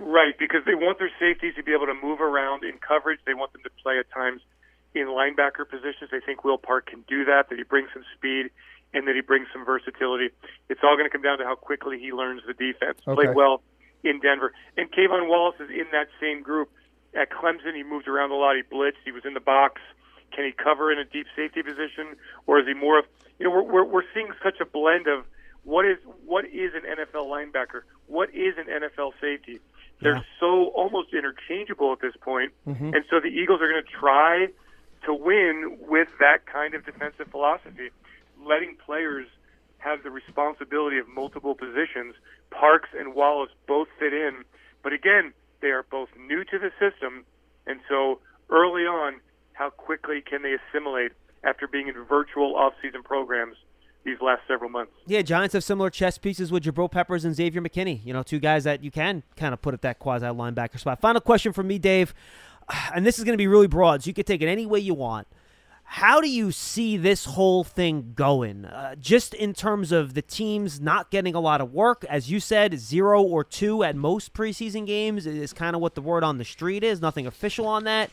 [0.01, 3.19] Right, because they want their safeties to be able to move around in coverage.
[3.25, 4.41] They want them to play at times
[4.95, 6.09] in linebacker positions.
[6.11, 8.49] They think Will Park can do that, that he brings some speed
[8.93, 10.29] and that he brings some versatility.
[10.69, 12.99] It's all going to come down to how quickly he learns the defense.
[13.07, 13.15] Okay.
[13.15, 13.61] Played well
[14.03, 14.53] in Denver.
[14.75, 16.69] And K'Von Wallace is in that same group.
[17.13, 18.55] At Clemson, he moved around a lot.
[18.55, 18.99] He blitzed.
[19.05, 19.81] He was in the box.
[20.33, 22.15] Can he cover in a deep safety position,
[22.47, 23.05] or is he more of
[23.37, 25.25] you know we're we're, we're seeing such a blend of
[25.63, 29.59] what is what is an NFL linebacker, what is an NFL safety.
[30.01, 30.21] They're Yeah.
[30.39, 32.53] so almost interchangeable at this point.
[32.67, 32.93] Mm-hmm.
[32.93, 34.47] and so the Eagles are going to try
[35.05, 37.89] to win with that kind of defensive philosophy,
[38.43, 39.27] letting players
[39.79, 42.13] have the responsibility of multiple positions.
[42.51, 44.43] Parks and Wallace both fit in,
[44.83, 47.25] but again, they are both new to the system,
[47.65, 49.19] and so early on,
[49.53, 51.11] how quickly can they assimilate
[51.43, 53.55] after being in virtual off-season programs
[54.03, 54.91] these last several months?
[55.05, 58.03] Yeah, Giants have similar chess pieces with Jabril Peppers and Xavier McKinney.
[58.05, 61.01] You know, two guys that you can kind of put at that quasi linebacker spot.
[61.01, 62.13] Final question for me, Dave,
[62.95, 64.79] and this is going to be really broad, so you can take it any way
[64.79, 65.27] you want.
[65.83, 68.63] How do you see this whole thing going?
[68.63, 72.39] Uh, just in terms of the teams not getting a lot of work, as you
[72.39, 76.37] said, zero or two at most preseason games is kind of what the word on
[76.37, 77.01] the street is.
[77.01, 78.09] Nothing official on that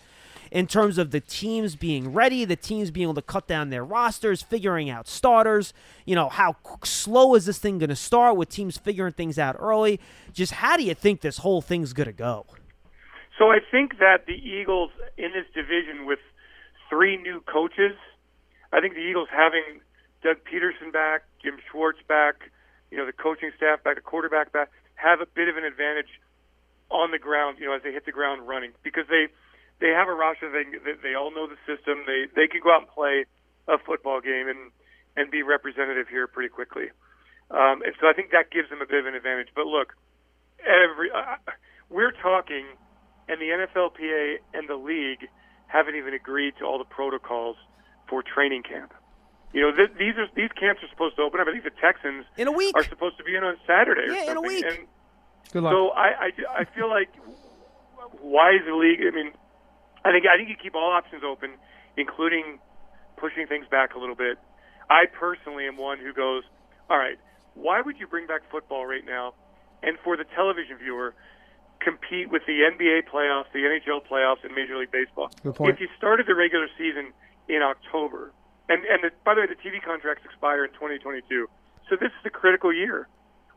[0.51, 3.85] in terms of the teams being ready, the teams being able to cut down their
[3.85, 5.73] rosters, figuring out starters.
[6.05, 9.57] You know, how slow is this thing going to start with teams figuring things out
[9.59, 10.01] early?
[10.33, 12.47] Just how do you think this whole thing's going to go?
[13.39, 16.19] So I think that the Eagles in this division with
[16.89, 17.97] three new coaches,
[18.73, 19.81] I think the Eagles having
[20.23, 22.51] Doug Pederson back, Jim Schwartz back,
[22.91, 26.09] you know, the coaching staff back, the quarterback back, have a bit of an advantage
[26.91, 29.29] on the ground, you know, as they hit the ground running because they
[29.81, 32.03] they have a roster they they, they all know the system.
[32.07, 33.25] They they can go out and play
[33.69, 34.71] a football game and
[35.17, 36.91] and be representative here pretty quickly.
[37.51, 39.49] Um, and so I think that gives them a bit of an advantage.
[39.55, 39.95] But look,
[40.61, 41.37] every uh,
[41.89, 42.67] we're talking,
[43.29, 45.27] and the NFLPA and the league
[45.67, 47.57] haven't even agreed to all the protocols
[48.09, 48.93] for training camp.
[49.53, 51.47] You know, th- these are these camps are supposed to open up.
[51.49, 52.77] I think the Texans In a week.
[52.77, 54.09] are supposed to be in on Saturday.
[54.09, 54.65] Or Yeah, in a week.
[54.67, 54.87] And
[55.53, 55.73] Good luck.
[55.73, 57.09] so I, I, I feel like
[58.21, 59.01] why is the league?
[59.07, 59.33] I mean,
[60.09, 61.53] I think I think you keep all options open,
[61.97, 62.59] including
[63.17, 64.39] pushing things back a little bit.
[64.89, 66.45] I personally am one who goes,
[66.89, 67.19] all right,
[67.55, 69.35] why would you bring back football right now,
[69.83, 71.15] and for the television viewer,
[71.81, 75.31] compete with the NBA playoffs, the NHL playoffs, and Major League Baseball?
[75.43, 75.75] Good point.
[75.75, 77.13] If you started the regular season
[77.49, 78.33] in October,
[78.71, 81.49] and and the, by the way, the TV contracts expire in 2022,
[81.91, 83.09] so this is a critical year.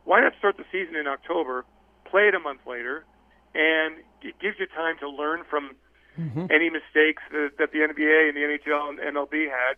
[0.04, 1.64] Why not start the season in October,
[2.04, 3.06] play it a month later,
[3.54, 5.76] and it gives you time to learn from
[6.50, 9.76] any mistakes that, that the NBA and the NHL and MLB had,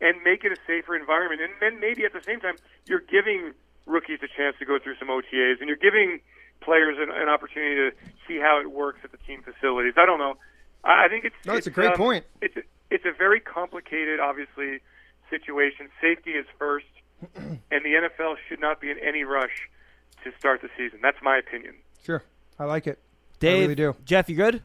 [0.00, 1.40] and make it a safer environment.
[1.40, 3.52] And then maybe at the same time, you're giving
[3.86, 6.20] rookies a chance to go through some OTAs, and you're giving
[6.60, 7.90] players an, an opportunity to
[8.26, 9.94] see how it works at the team facilities.
[9.96, 10.36] I don't know.
[10.84, 12.24] I I think it's No, it's a great um, point.
[12.40, 14.80] It's a, it's a very complicated, obviously,
[15.28, 15.88] situation.
[16.00, 16.86] Safety is first,
[17.36, 19.68] and the NFL should not be in any rush
[20.24, 21.00] to start the season.
[21.02, 21.74] That's my opinion.
[22.04, 22.22] Sure.
[22.58, 22.98] I like it.
[23.38, 23.96] Dave, I really do.
[24.04, 24.62] Jeff, you good?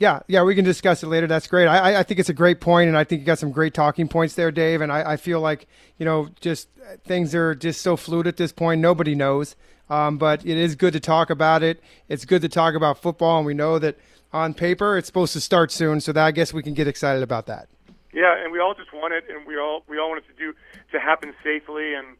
[0.00, 1.26] Yeah, yeah, we can discuss it later.
[1.26, 1.66] That's great.
[1.66, 4.08] I, I think it's a great point, and I think you got some great talking
[4.08, 4.80] points there, Dave.
[4.80, 6.70] And I, I feel like you know, just
[7.04, 8.80] things are just so fluid at this point.
[8.80, 9.56] Nobody knows,
[9.90, 11.82] um, but it is good to talk about it.
[12.08, 13.98] It's good to talk about football, and we know that
[14.32, 16.00] on paper it's supposed to start soon.
[16.00, 17.68] So that I guess we can get excited about that.
[18.14, 20.38] Yeah, and we all just want it, and we all we all want it to
[20.38, 20.54] do
[20.92, 22.16] to happen safely and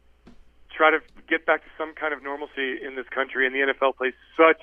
[0.69, 3.47] try to get back to some kind of normalcy in this country.
[3.47, 4.61] And the NFL plays such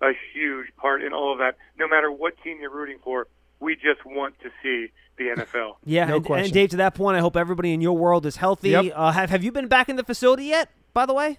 [0.00, 1.56] a huge part in all of that.
[1.78, 3.26] No matter what team you're rooting for,
[3.58, 5.74] we just want to see the NFL.
[5.84, 6.44] Yeah, No and, question.
[6.46, 8.70] and Dave, to that point, I hope everybody in your world is healthy.
[8.70, 8.92] Yep.
[8.94, 10.70] Uh, have Have you been back in the facility yet?
[10.92, 11.38] By the way,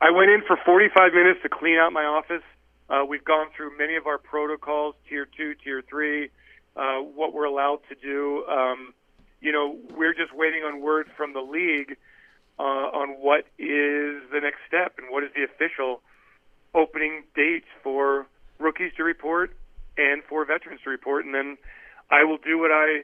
[0.00, 2.42] I went in for 45 minutes to clean out my office.
[2.90, 6.30] Uh, we've gone through many of our protocols, tier two, tier three,
[6.76, 8.44] uh, what we're allowed to do.
[8.46, 8.92] Um,
[9.40, 11.96] you know, we're just waiting on word from the league
[12.58, 16.02] uh, on what is the next step and what is the official
[16.74, 18.26] opening dates for
[18.58, 19.54] rookies to report
[19.96, 21.24] and for veterans to report.
[21.24, 21.56] And then
[22.10, 23.02] I will do what I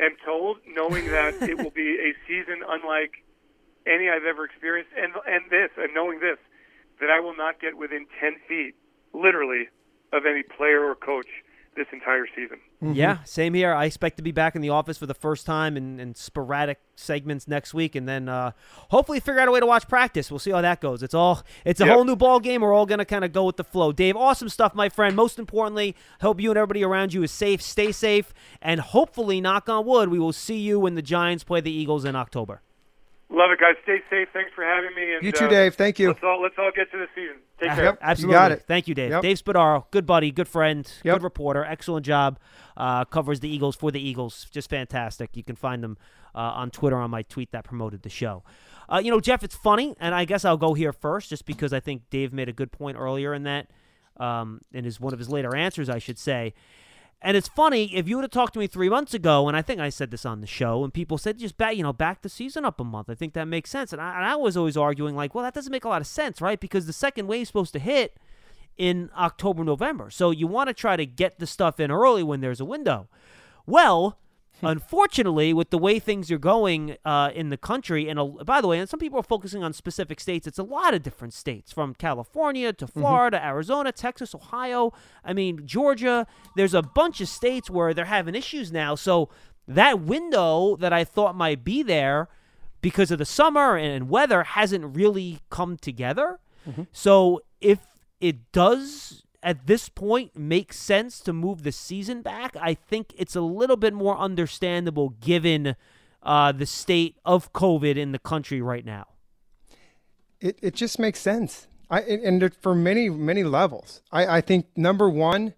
[0.00, 3.24] am told, knowing that it will be a season unlike
[3.86, 6.38] any I've ever experienced, and and this, and knowing this,
[7.00, 8.74] that I will not get within ten feet,
[9.14, 9.68] literally,
[10.12, 11.28] of any player or coach
[11.78, 12.58] this entire season.
[12.94, 13.72] yeah, same here.
[13.72, 16.78] I expect to be back in the office for the first time in, in sporadic
[16.96, 18.50] segments next week, and then uh,
[18.90, 20.30] hopefully figure out a way to watch practice.
[20.30, 21.02] We'll see how that goes.
[21.02, 21.94] It's all it's a Yep.
[21.94, 22.60] whole new ball game.
[22.60, 23.92] We're all gonna kind of go with the flow.
[23.92, 25.16] Dave, awesome stuff, my friend.
[25.16, 27.62] Most importantly, hope you and everybody around you is safe.
[27.62, 31.60] Stay safe, and hopefully, knock on wood, we will see you when the Giants play
[31.60, 32.60] the Eagles in October.
[33.38, 33.76] Love it, guys.
[33.84, 34.26] Stay safe.
[34.32, 35.14] Thanks for having me.
[35.14, 35.76] And, You too, uh, Dave.
[35.76, 36.08] Thank you.
[36.08, 37.36] Let's all let's all get to the season.
[37.60, 37.84] Take care.
[37.84, 37.94] Yep.
[37.94, 38.34] you Absolutely.
[38.34, 38.64] got it.
[38.66, 39.10] Thank you, Dave.
[39.10, 39.22] Yep.
[39.22, 41.14] Dave Spadaro, good buddy, good friend, Yep.
[41.16, 42.40] good reporter, excellent job.
[42.76, 44.48] Uh, covers the Eagles for the Eagles.
[44.50, 45.36] Just fantastic.
[45.36, 45.98] You can find them
[46.34, 48.42] uh, on Twitter on my tweet that promoted the show.
[48.88, 51.72] Uh, you know, Jeff, it's funny, and I guess I'll go here first just because
[51.72, 53.68] I think Dave made a good point earlier in that,
[54.16, 56.54] um, in his one of his later answers, I should say.
[57.20, 59.62] And it's funny if you would have talked to me three months ago, and I
[59.62, 62.22] think I said this on the show, and people said just back, you know, back
[62.22, 63.10] the season up a month.
[63.10, 65.54] I think that makes sense, and I, and I was always arguing like, well, that
[65.54, 66.60] doesn't make a lot of sense, right?
[66.60, 68.16] Because the second wave's supposed to hit
[68.76, 72.40] in October, November, so you want to try to get the stuff in early when
[72.40, 73.08] there's a window.
[73.66, 74.16] Well,
[74.62, 78.68] unfortunately, with the way things are going uh, in the country, and a, by the
[78.68, 80.46] way, and some people are focusing on specific states.
[80.46, 84.92] It's a lot of different states, from California to Florida, Arizona, Texas, Ohio.
[85.24, 86.26] I mean, Georgia.
[86.56, 88.94] There's a bunch of states where they're having issues now.
[88.94, 89.28] So
[89.66, 92.28] that window that I thought might be there
[92.80, 96.38] because of the summer and weather hasn't really come together.
[96.92, 97.78] So if
[98.20, 103.36] it does at this point make sense to move the season back, I think it's
[103.36, 105.76] a little bit more understandable given
[106.22, 109.06] uh, the state of COVID in the country right now.
[110.40, 111.68] It it just makes sense.
[111.90, 114.02] I and and for many many levels.
[114.12, 115.54] I I think number one,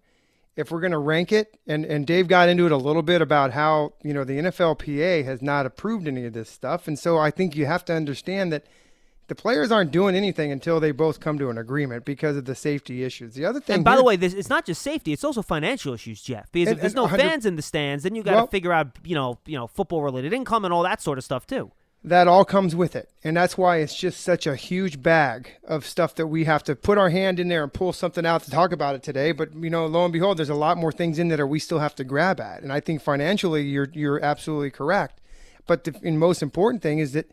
[0.55, 3.21] if we're going to rank it, and and Dave got into it a little bit
[3.21, 7.17] about how you know the NFLPA has not approved any of this stuff, and so
[7.17, 8.65] I think you have to understand that.
[9.27, 12.55] The players aren't doing anything until they both come to an agreement because of the
[12.55, 13.33] safety issues.
[13.33, 15.93] The other thing, And by the way, this, it's not just safety; it's also financial
[15.93, 16.51] issues, Jeff.
[16.51, 18.73] Because And- if there's no fans in the stands, then you got to Well- figure
[18.73, 21.71] out, you know, you know, football-related income and all that sort of stuff too.
[22.03, 23.09] that all comes with it.
[23.23, 26.75] And that's why it's just such a huge bag of stuff that we have to
[26.75, 29.31] put our hand in there and pull something out to talk about it today.
[29.31, 31.77] But you know, lo and behold, there's a lot more things in there we still
[31.77, 32.63] have to grab at.
[32.63, 35.21] And I think financially, you're you're absolutely correct.
[35.67, 37.29] But the and most important thing is that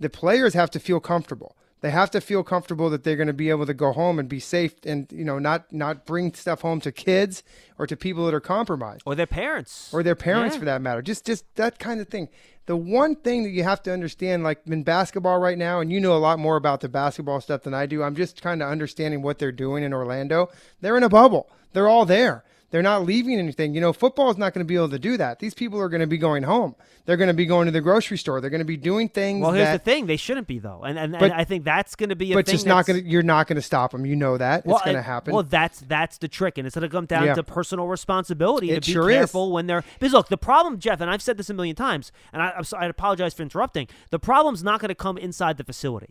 [0.00, 1.56] the players have to feel comfortable.
[1.82, 4.28] They have to feel comfortable that they're going to be able to go home and
[4.28, 7.42] be safe, and you know, not not bring stuff home to kids
[7.78, 9.88] or to people that are compromised Or their parents.
[9.92, 10.58] or their parents Yeah.
[10.60, 11.00] for that matter.
[11.00, 12.28] Just just that kind of thing.
[12.66, 16.00] The one thing that you have to understand, like in basketball right now, and you
[16.00, 18.02] know a lot more about the basketball stuff than I do.
[18.02, 20.50] I'm just kind of understanding what they're doing in Orlando.
[20.82, 21.48] They're in a bubble.
[21.72, 22.44] They're all there.
[22.70, 23.74] They're not leaving anything.
[23.74, 25.40] You know, football is not going to be able to do that.
[25.40, 26.76] These people are going to be going home.
[27.04, 28.40] They're going to be going to the grocery store.
[28.40, 29.42] They're going to be doing things.
[29.42, 31.64] Well, here's that, the thing: they shouldn't be though, and and, But- and I think
[31.64, 33.08] that's going to be a But just not going to.
[33.08, 34.06] You're not going to stop them.
[34.06, 35.34] You know that Well, it's going to happen.
[35.34, 37.34] Well, that's that's the trick, and it's going to come down Yeah.
[37.34, 39.16] to personal responsibility It to be sure is.
[39.16, 39.82] careful when they're.
[39.98, 42.64] Because look, the problem, Jeff, and I've said this a million times, and I, I'm
[42.64, 43.88] sorry, I apologize for interrupting.
[44.10, 46.10] The problem's not going to come inside the facility.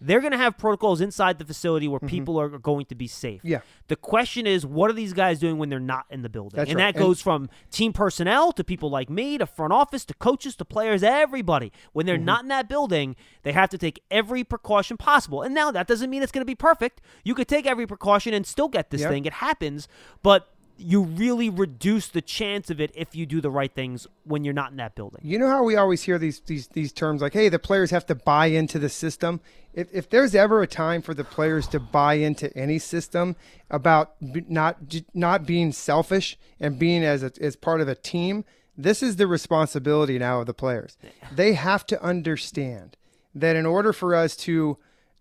[0.00, 3.38] They're going to have protocols inside the facility where people are going to be safe.
[3.40, 3.48] Mm-hmm.
[3.48, 3.60] Yeah.
[3.88, 6.56] The question is, what are these guys doing when they're not in the building?
[6.58, 6.92] That's and right.
[6.94, 10.54] that And- goes from team personnel to people like me to front office to coaches
[10.56, 11.72] to players, everybody.
[11.94, 12.24] When they're Mm-hmm.
[12.26, 15.40] not in that building, they have to take every precaution possible.
[15.42, 17.00] And now that doesn't mean it's going to be perfect.
[17.24, 19.10] You could take every precaution and still get this Yep.
[19.10, 19.24] thing.
[19.24, 19.88] It happens,
[20.22, 24.44] but you really reduce the chance of it if you do the right things when
[24.44, 25.20] you're not in that building.
[25.22, 28.06] You know how we always hear these these these terms like, "Hey, the players have
[28.06, 29.40] to buy into the system."
[29.72, 33.36] If if there's ever a time for the players to buy into any system
[33.70, 37.94] about b- not j- not being selfish and being as a, as part of a
[37.94, 38.44] team,
[38.76, 40.96] this is the responsibility now of the players.
[41.32, 42.96] They have to understand
[43.34, 44.78] that in order for us to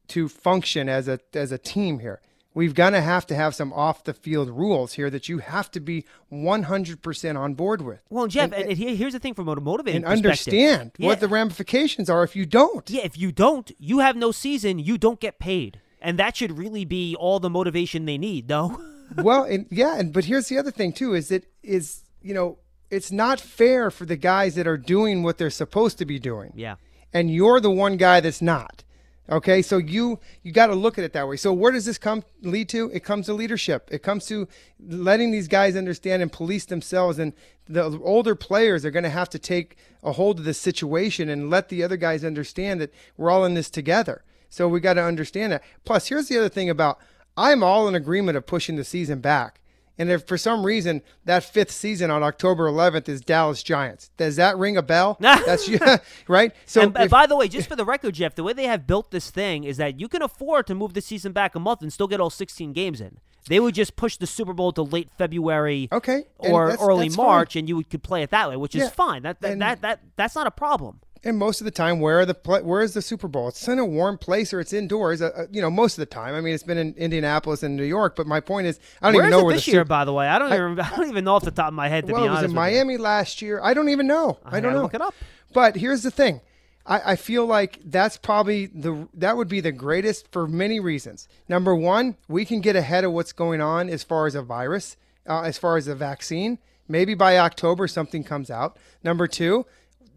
[0.10, 2.22] to function as a as a team here,
[2.56, 5.80] we've gonna have to have some off the field rules here that you have to
[5.80, 8.00] be 100% on board with.
[8.10, 11.08] Well, Jeff, and, and here, here's the thing from a motivating And understand Yeah.
[11.08, 12.90] what the ramifications are if you don't.
[12.90, 15.82] Yeah, if you don't, you have no season, you don't get paid.
[16.02, 18.80] And that should really be all the motivation they need, no?
[19.18, 22.60] well, and yeah, and but here's the other thing too: is it is you know
[22.92, 26.54] it's not fair for the guys that are doing what they're supposed to be doing,
[26.56, 26.76] yeah.
[27.12, 28.84] and you're the one guy that's not.
[29.28, 31.36] Okay, so you you got to look at it that way.
[31.36, 32.92] So where does this come lead to?
[32.94, 33.90] It comes to leadership.
[33.92, 34.48] It comes to
[34.80, 37.18] letting these guys understand and police themselves.
[37.18, 37.34] And
[37.68, 41.50] the older players are going to have to take a hold of this situation and
[41.50, 44.24] let the other guys understand that we're all in this together.
[44.48, 45.64] So we got to understand that.
[45.86, 47.00] Plus, here's the other thing about
[47.36, 49.60] I'm all in agreement of pushing the season back.
[49.98, 54.36] And if for some reason that fifth season on October 11th is Dallas Giants, does
[54.36, 55.16] that ring a bell?
[55.22, 55.70] That's
[56.28, 56.52] right.
[56.66, 58.86] So and, if- by the way, just for the record, Jeff, the way they have
[58.88, 61.82] built this thing is that you can afford to move the season back a month
[61.82, 63.20] and still get all 16 games in.
[63.48, 67.16] They would just push the Super Bowl to late February Okay, or that's- early that's
[67.16, 67.26] fine.
[67.26, 69.22] March, and you could play it that way, which is fine.
[69.22, 71.00] That that, and- that that that's not a problem.
[71.26, 73.48] And most of the time, where are the where is the Super Bowl?
[73.48, 75.24] It's in a warm place or it's indoors.
[75.24, 76.36] Uh, uh, you know, most of the time.
[76.36, 78.16] I mean, it's been in Indianapolis and New York.
[78.16, 80.14] But my point is, I don't Where even know where this year, Super- by the
[80.14, 80.28] way?
[80.28, 82.22] I don't even I don't even know off the top of my head to well,
[82.22, 82.56] be it was in with you.
[82.56, 83.60] Miami last year.
[83.64, 84.38] I don't even know.
[84.46, 84.84] I, don't know.
[84.84, 85.16] look it up.
[85.52, 86.42] But here's the thing.
[86.86, 91.28] I, I feel like that's probably the that would be the greatest for many reasons.
[91.50, 94.96] Number one, we can get ahead of what's going on as far as a virus,
[95.28, 96.60] uh, as far as a vaccine.
[96.88, 98.78] Maybe by October something comes out.
[99.04, 99.66] Number two,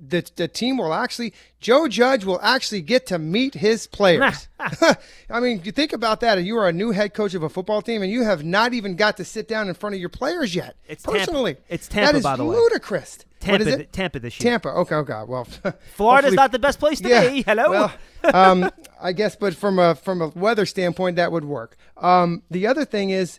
[0.00, 4.48] the the team will actually Joe Judge will actually get to meet his players.
[5.30, 6.42] I mean, you think about that.
[6.42, 8.96] You are a new head coach of a football team, and you have not even
[8.96, 10.76] got to sit down in front of your players yet.
[10.86, 11.18] It's Tampa.
[11.18, 11.56] personally.
[11.68, 12.56] It's Tampa, That is by the way.
[12.56, 13.18] ludicrous.
[13.40, 13.92] Tampa, what is it?
[13.92, 14.52] Tampa this year.
[14.52, 14.68] Tampa.
[14.70, 14.94] Okay.
[14.94, 15.28] Oh God.
[15.28, 15.44] Well,
[15.94, 17.28] Florida's not the best place to yeah.
[17.28, 17.42] be.
[17.42, 17.70] Hello.
[17.70, 17.94] Well,
[18.34, 21.76] um, I guess, but from a from a weather standpoint, that would work.
[21.96, 23.38] Um, the other thing is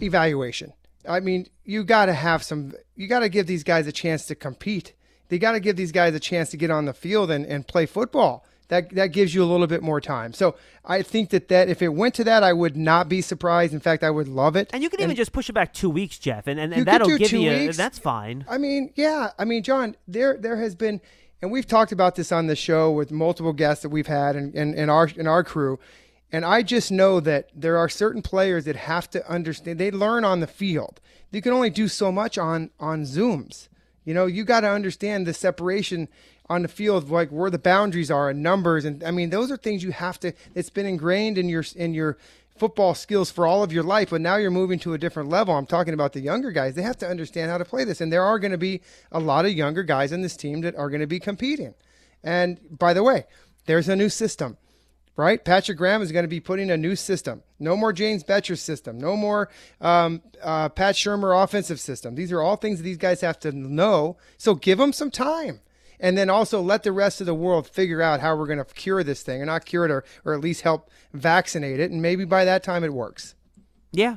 [0.00, 0.72] evaluation.
[1.08, 2.72] I mean, you got to have some.
[2.96, 4.94] You got to give these guys a chance to compete.
[5.30, 7.66] They got to give these guys a chance to get on the field and, and
[7.66, 8.44] play football.
[8.68, 10.32] That that gives you a little bit more time.
[10.32, 13.72] So I think that that if it went to that, I would not be surprised.
[13.72, 14.70] In fact, I would love it.
[14.72, 17.08] and you can even just push it back two weeks, Jeff, and, and, and that'll
[17.08, 17.50] give two you.
[17.50, 17.76] weeks.
[17.76, 18.44] That's fine.
[18.48, 19.30] I mean, yeah.
[19.38, 21.00] I mean, John, there there has been,
[21.42, 24.54] and we've talked about this on the show with multiple guests that we've had and
[24.54, 25.80] in, in, our in our crew.
[26.30, 29.80] And I just know that there are certain players that have to understand.
[29.80, 31.00] They learn on the field.
[31.32, 33.66] You can only do so much on on Zooms.
[34.04, 36.08] You know, you got to understand the separation
[36.48, 38.84] on the field, like where the boundaries are and numbers.
[38.84, 40.32] And I mean, those are things you have to.
[40.54, 42.18] It's been ingrained in your in your
[42.60, 45.54] football skills for all of your life, but now you're moving to a different level.
[45.54, 46.74] I'm talking about the younger guys.
[46.74, 48.02] They have to understand how to play this.
[48.02, 50.76] And there are going to be a lot of younger guys in this team that
[50.76, 51.74] are going to be competing.
[52.22, 53.24] And by the way,
[53.64, 54.58] there's a new system,
[55.20, 55.44] right?
[55.44, 57.42] Patrick Graham is going to be putting a new system.
[57.58, 58.98] No more James Bettcher system.
[58.98, 59.48] No more
[59.80, 62.14] um, uh, Pat Shurmur offensive system.
[62.14, 64.16] These are all things that these guys have to know.
[64.38, 65.60] So give them some time
[66.00, 68.64] and then also let the rest of the world figure out how we're going to
[68.64, 72.00] cure this thing or not cure it or, or at least help vaccinate it and
[72.00, 73.34] maybe by that time it works
[73.92, 74.16] Yeah.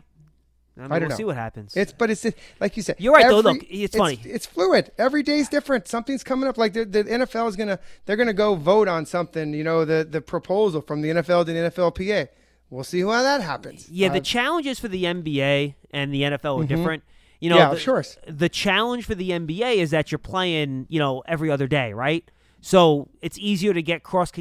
[0.77, 1.15] I, mean, I don't we'll know.
[1.17, 1.75] see what happens.
[1.77, 2.25] it's but it's
[2.59, 3.39] like you said You're right, though.
[3.41, 4.19] Look, it's funny.
[4.23, 8.15] it's fluid every day's different something's coming up like the, the nfl is gonna they're
[8.15, 11.69] gonna go vote on something you know the the proposal from the nfl to the
[11.69, 12.27] nflpa
[12.71, 16.63] we'll see how that happens Yeah, the Uh, challenges for the NBA and the NFL
[16.63, 17.03] are different.
[17.39, 18.17] You know, Yeah, the, of course.
[18.27, 22.23] The challenge for the NBA is that you're playing, you know, every other day, right?
[22.61, 24.31] So it's easier to get cross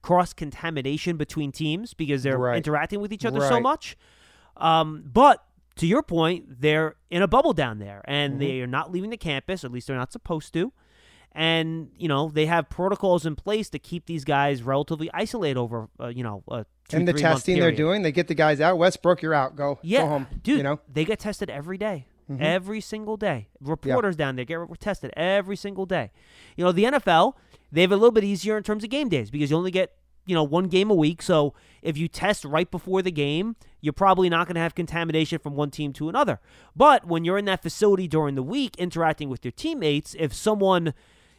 [0.00, 2.56] cross contamination between teams because they're Right.
[2.56, 3.96] interacting with each other so much.
[4.56, 5.44] Um, but
[5.76, 8.40] to your point, they're in a bubble down there, and Mm-hmm.
[8.40, 9.64] they are not leaving the campus.
[9.64, 10.72] At least they're not supposed to.
[11.34, 15.88] And you know they have protocols in place to keep these guys relatively isolated over,
[15.98, 18.76] uh, you know, a two, and the testing they're doing they get the guys out
[18.76, 20.58] westbrook you're out go Yeah, go home dude.
[20.58, 20.92] you know Mm-hmm.
[20.92, 22.06] they get tested every day.
[22.38, 23.48] every single day.
[23.62, 26.10] Reporters down there get tested every single day.
[26.56, 27.32] You know, the NFL
[27.70, 29.92] they have a little bit easier in terms of game days because you only get
[30.24, 31.22] you know one game a week.
[31.22, 35.38] So if you test right before the game, you're probably not going to have contamination
[35.38, 36.40] from one team to another.
[36.76, 40.94] But when you're in that facility during the week interacting with your teammates, if someone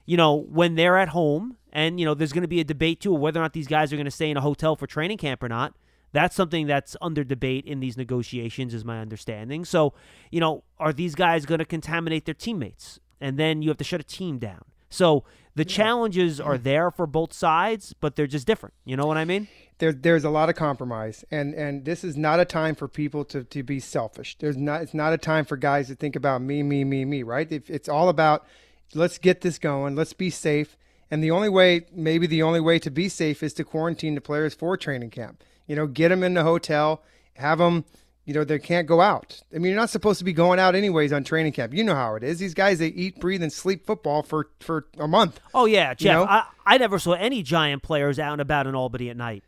[0.05, 2.99] you know, when they're at home, and you know, there's going to be a debate
[2.99, 5.17] too whether or not these guys are going to stay in a hotel for training
[5.17, 5.73] camp or not.
[6.11, 9.65] That's something that's under debate in these negotiations, is my understanding.
[9.65, 9.93] So,
[10.29, 12.99] you know, are these guys going to contaminate their teammates?
[13.19, 14.63] And then you have to shut a team down.
[14.89, 15.23] So
[15.55, 16.63] the challenges are mm.
[16.63, 18.73] there for both sides, but they're just different.
[18.85, 19.47] You know what I mean?
[19.83, 23.25] there, there's a lot of compromise, and and this is not a time for people
[23.25, 24.37] to, to be selfish.
[24.37, 27.23] There's not it's not a time for guys to think about me, me, me, me.
[27.23, 27.51] Right?
[27.51, 28.45] If it's all about
[28.93, 30.77] let's get this going, let's be safe,
[31.09, 34.21] and the only way, maybe the only way to be safe, is to quarantine the
[34.21, 35.43] players for training camp.
[35.67, 37.03] You know, get them in the hotel,
[37.35, 37.85] have them.
[38.25, 39.41] You know, they can't go out.
[39.53, 41.73] I mean, you're not supposed to be going out anyways on training camp.
[41.73, 42.39] You know how it is.
[42.39, 45.41] These guys, they eat, breathe, and sleep football for, for a month.
[45.53, 46.13] Oh yeah, Jeff.
[46.13, 46.23] know?
[46.23, 49.43] I, I never saw any giant players out and about in Albany at night.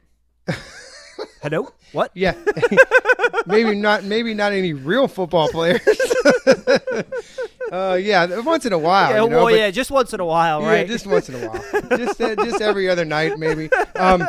[1.41, 1.71] Hello?
[1.91, 2.11] What?
[2.13, 2.35] Yeah,
[3.45, 4.03] maybe not.
[4.03, 5.79] Maybe not any real football players.
[7.71, 9.11] uh, yeah, once in a while.
[9.11, 10.87] Yeah, you know, well, yeah, just once in a while, yeah, right?
[10.87, 13.69] just once in a while, just uh, just every other night, maybe.
[13.97, 14.27] Um,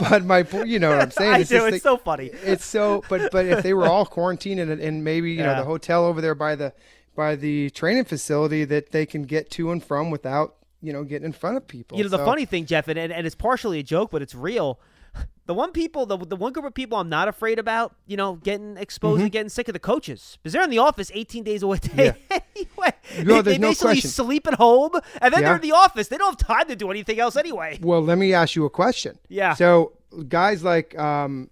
[0.00, 1.32] but my, you know what I'm saying?
[1.34, 1.64] I It's do.
[1.66, 2.30] It's the- so funny.
[2.44, 5.64] it's so but but if they were all quarantined and, and maybe you know the
[5.64, 6.72] hotel over there by the
[7.16, 11.26] by the training facility that they can get to and from without you know getting
[11.26, 13.34] in front of people You know, the So- funny thing, Jeff, and, and, and it's
[13.34, 14.78] partially a joke, but it's real.
[15.48, 18.34] The one people, the, the one group of people I'm not afraid about, you know,
[18.36, 19.22] getting exposed Mm-hmm.
[19.24, 22.14] and getting sick of the coaches because they're in the office 18 days away anyway.
[22.36, 24.10] No, they, there's they no basically question.
[24.10, 24.90] sleep at home
[25.22, 25.48] and then Yeah.
[25.48, 26.08] they're in the office.
[26.08, 27.78] They don't have time to do anything else anyway.
[27.82, 29.54] well let me ask you a question Yeah.
[29.54, 29.94] so
[30.28, 31.48] guys like um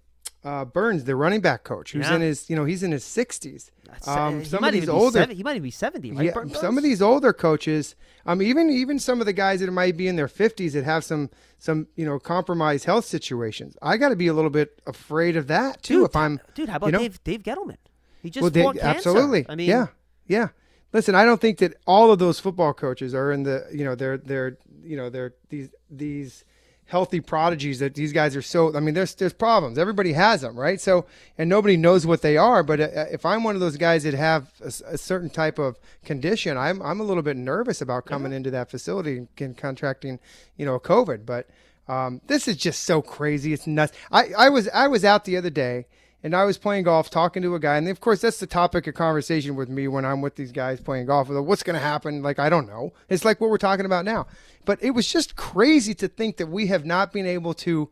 [0.47, 2.15] uh, Burns, the running back coach, who's Yeah.
[2.15, 3.69] in his, you know, he's in his 60s.
[4.05, 6.25] Um, some of these older, he might even be 70, right?
[6.25, 7.95] yeah, some of these older coaches,
[8.25, 11.03] um, even even some of the guys that might be in their fifties that have
[11.03, 13.75] some some you know compromised health situations.
[13.81, 15.99] I got to be a little bit afraid of that too.
[15.99, 17.77] Dude, if I'm, dude, how about you know, Dave Dave Gettleman?
[18.21, 19.09] He just well, fought cancer.
[19.09, 19.87] absolutely, I mean, yeah,
[20.27, 20.49] yeah.
[20.93, 23.95] Listen, I don't think that all of those football coaches are in the you know
[23.95, 26.45] they're they're you know they're these these
[26.87, 29.77] healthy prodigies that these guys are so i mean there's there's problems.
[29.77, 30.79] Everybody has them right?
[30.79, 31.05] So
[31.37, 34.13] and nobody knows what they are but uh, if i'm one of those guys that
[34.13, 38.49] have a certain type of condition i'm i'm a little bit nervous about coming into
[38.51, 40.19] that facility and contracting
[40.55, 41.47] you know covid but
[41.87, 43.53] um, this is just so crazy.
[43.53, 43.93] It's nuts.
[44.11, 45.85] I i was i was out the other day
[46.27, 48.85] and I was playing golf, talking to a guy, and of course that's the topic
[48.85, 51.29] of conversation with me when I'm with these guys playing golf.
[51.29, 52.21] Like, What's going to happen?
[52.21, 52.91] Like I don't know.
[53.07, 54.27] It's like what we're talking about now.
[54.65, 57.89] But it was just crazy to think that we have not been able to,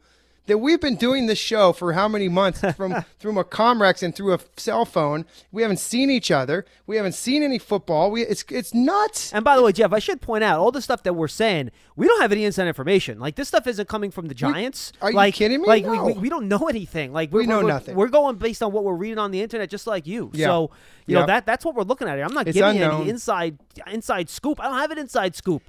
[0.48, 4.16] that we've been doing this show for how many months from through a Comrex and
[4.16, 5.26] through a cell phone.
[5.52, 6.66] We haven't seen each other.
[6.86, 8.12] We haven't seen any football.
[8.12, 9.34] We it's it's nuts.
[9.34, 11.72] And by the way, Jeff, I should point out all the stuff that we're saying.
[11.96, 13.20] We don't have any inside information.
[13.20, 14.92] Like this stuff isn't coming from the Giants.
[15.02, 15.68] are you like, kidding me?
[15.68, 16.06] Like No.
[16.06, 17.12] we, we, we don't know anything.
[17.14, 17.96] Like we're, We know we're- nothing.
[17.96, 20.30] We're going based on what we're reading on the internet, just like you.
[20.34, 20.48] Yeah.
[20.48, 20.72] So
[21.08, 22.26] you know that that's what we're looking at here.
[22.26, 23.02] I'm not It's giving you unknown.
[23.02, 23.58] any inside
[23.92, 24.60] inside scoop.
[24.60, 25.64] I don't have an inside scoop.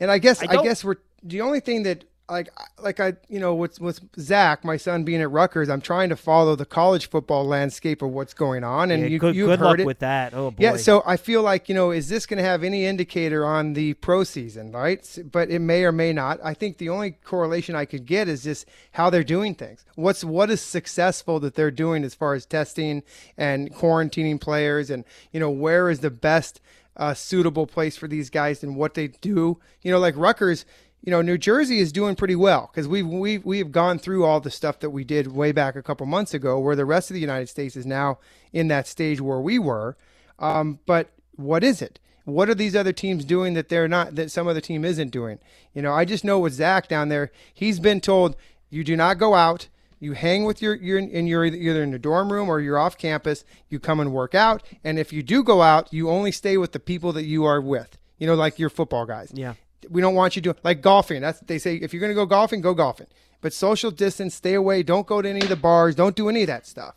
[0.00, 2.48] And I guess I I, guess we're the only thing that like
[2.78, 6.16] like I you know with with Zach, my son being at Rutgers, I'm trying to
[6.16, 9.58] follow the college football landscape of what's going on, and Yeah, you good you've good
[9.58, 9.86] heard luck it.
[9.86, 10.32] with that.
[10.34, 10.62] Oh boy.
[10.62, 13.74] Yeah, so I feel like you know, is this going to have any indicator on
[13.74, 15.06] the pro season, right?
[15.30, 16.40] But it may or may not.
[16.42, 19.84] I think the only correlation I could get is just how they're doing things.
[19.94, 23.02] What's what is successful that they're doing as far as testing
[23.36, 26.60] and quarantining players, and you know, where is the best
[26.96, 29.58] uh, suitable place for these guys and what they do.
[29.82, 30.64] You know, like Rutgers.
[31.02, 34.40] You know, New Jersey is doing pretty well because we've we've we've gone through all
[34.40, 37.14] the stuff that we did way back a couple months ago, where the rest of
[37.14, 38.18] the United States is now
[38.52, 39.96] in that stage where we were.
[40.38, 41.98] Um, but what is it?
[42.24, 45.40] What are these other teams doing that they're not that some other team isn't doing?
[45.74, 48.36] You know, I just know with Zach down there, he's been told
[48.70, 49.68] you do not go out.
[49.98, 52.96] You hang with your you're you're either either in the dorm room or you're off
[52.96, 53.44] campus.
[53.68, 56.72] You come and work out, and if you do go out, you only stay with
[56.72, 57.98] the people that you are with.
[58.18, 59.32] You know, like your football guys.
[59.34, 59.54] Yeah.
[59.90, 61.20] We don't want you doing like golfing.
[61.20, 63.08] That's they say if you're going to go golfing, go golfing.
[63.40, 64.82] But social distance, stay away.
[64.82, 65.94] Don't go to any of the bars.
[65.94, 66.94] Don't do any of that stuff.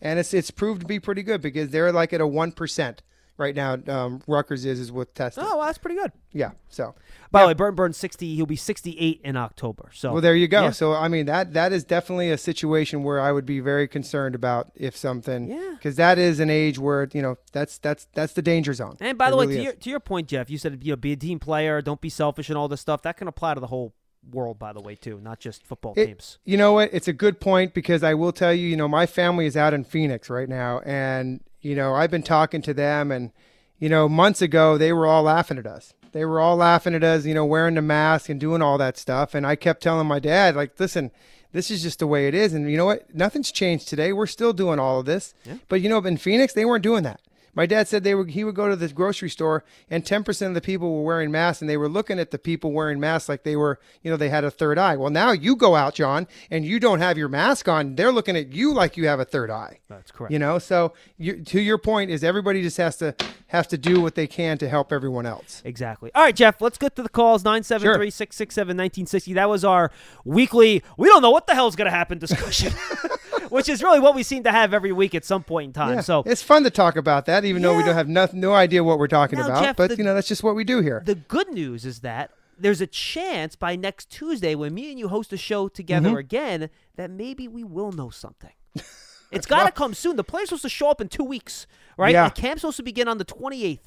[0.00, 3.02] And it's it's proved to be pretty good because they're like at a one percent
[3.38, 3.78] right now.
[3.88, 5.44] Um, Rutgers is is with testing.
[5.44, 6.12] oh, well, that's pretty good.
[6.32, 6.50] Yeah.
[6.68, 6.94] So
[7.30, 8.34] By the way, Burton Burns 60.
[8.34, 9.90] He'll be 68 in October.
[9.94, 10.64] So well, there you go.
[10.64, 10.70] Yeah.
[10.72, 14.34] So I mean that that is definitely a situation where I would be very concerned
[14.34, 15.48] about if something.
[15.50, 15.70] Yeah.
[15.72, 18.96] Because that is an age where you know that's that's that's the danger zone.
[19.00, 19.64] And by It the way, to is.
[19.64, 22.10] your to your point, Jeff, you said you know be a team player, don't be
[22.10, 23.02] selfish, and all this stuff.
[23.02, 23.94] That can apply to the whole
[24.30, 26.38] world, by the way, too, not just football It- teams.
[26.44, 26.90] You know what?
[26.92, 29.72] It's a good point because I will tell you, you know, my family is out
[29.72, 33.32] in Phoenix right now, and you know, I've been talking to them, and
[33.78, 35.94] you know, months ago they were all laughing at us.
[36.12, 38.96] They were all laughing at us, you know, wearing the mask and doing all that
[38.96, 39.34] stuff.
[39.34, 41.10] And I kept telling my dad, like, listen,
[41.52, 42.54] this is just the way it is.
[42.54, 43.14] And you know what?
[43.14, 44.12] Nothing's changed today.
[44.12, 45.34] We're still doing all of this.
[45.68, 47.20] But you know, in Phoenix, they weren't doing that.
[47.54, 50.54] My dad said they were he would go to the grocery store and 10% of
[50.54, 53.42] the people were wearing masks and they were looking at the people wearing masks like
[53.42, 54.96] they were, you know, they had a third eye.
[54.96, 57.94] Well, now you go out, John, and you don't have your mask on.
[57.94, 59.78] They're looking at you like you have a third eye.
[59.88, 60.32] That's correct.
[60.32, 63.14] You know, so you, to your point is everybody just has to
[63.48, 65.62] have to do what they can to help everyone else.
[65.64, 66.10] Exactly.
[66.14, 69.32] All right, Jeff, let's get to the calls 973 667 1960.
[69.34, 69.90] That was our
[70.24, 72.72] weekly, we don't know what the hell's going to happen discussion,
[73.50, 75.94] which is really what we seem to have every week at some point in time.
[75.94, 78.52] Yeah, So it's fun to talk about that, even though we don't have no, no
[78.54, 79.62] idea what we're talking Now, about.
[79.64, 81.02] Jeff, but the- you know, that's just what we do here.
[81.04, 85.08] the good news is that there's a chance by next Tuesday when me and you
[85.08, 86.18] host a show together Mm-hmm.
[86.18, 88.50] again that maybe we will know something.
[89.30, 90.16] It's got to come soon.
[90.16, 91.66] The player's supposed to show up in two weeks,
[91.98, 92.12] right?
[92.14, 92.30] Yeah.
[92.30, 93.80] The camp's supposed to begin on the 28th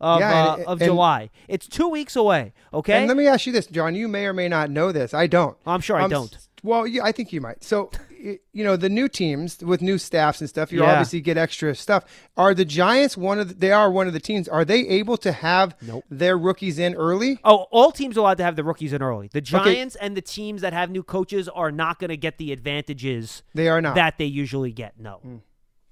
[0.00, 1.30] of, Yeah, uh, and- of and- July.
[1.46, 2.98] It's two weeks away, okay?
[2.98, 3.94] And let me ask you this, John.
[3.94, 5.14] You may or may not know this.
[5.14, 5.56] I don't.
[5.64, 6.36] I'm sure I don't.
[6.64, 7.62] Well, yeah, I think you might.
[7.62, 10.90] So, you know, the new teams with new staffs and stuff, you Yeah.
[10.92, 12.04] obviously get extra stuff.
[12.36, 14.48] Are the Giants one of the, they are one of the teams?
[14.48, 16.04] Are they able to have Nope.
[16.10, 17.38] their rookies in early?
[17.44, 19.28] Oh, all teams are allowed to have the rookies in early.
[19.32, 22.52] The Giants and the teams that have new coaches are not going to get the
[22.52, 23.94] advantages They are not.
[23.94, 24.94] that they usually get.
[24.98, 25.14] No.
[25.22, 25.36] Hmm.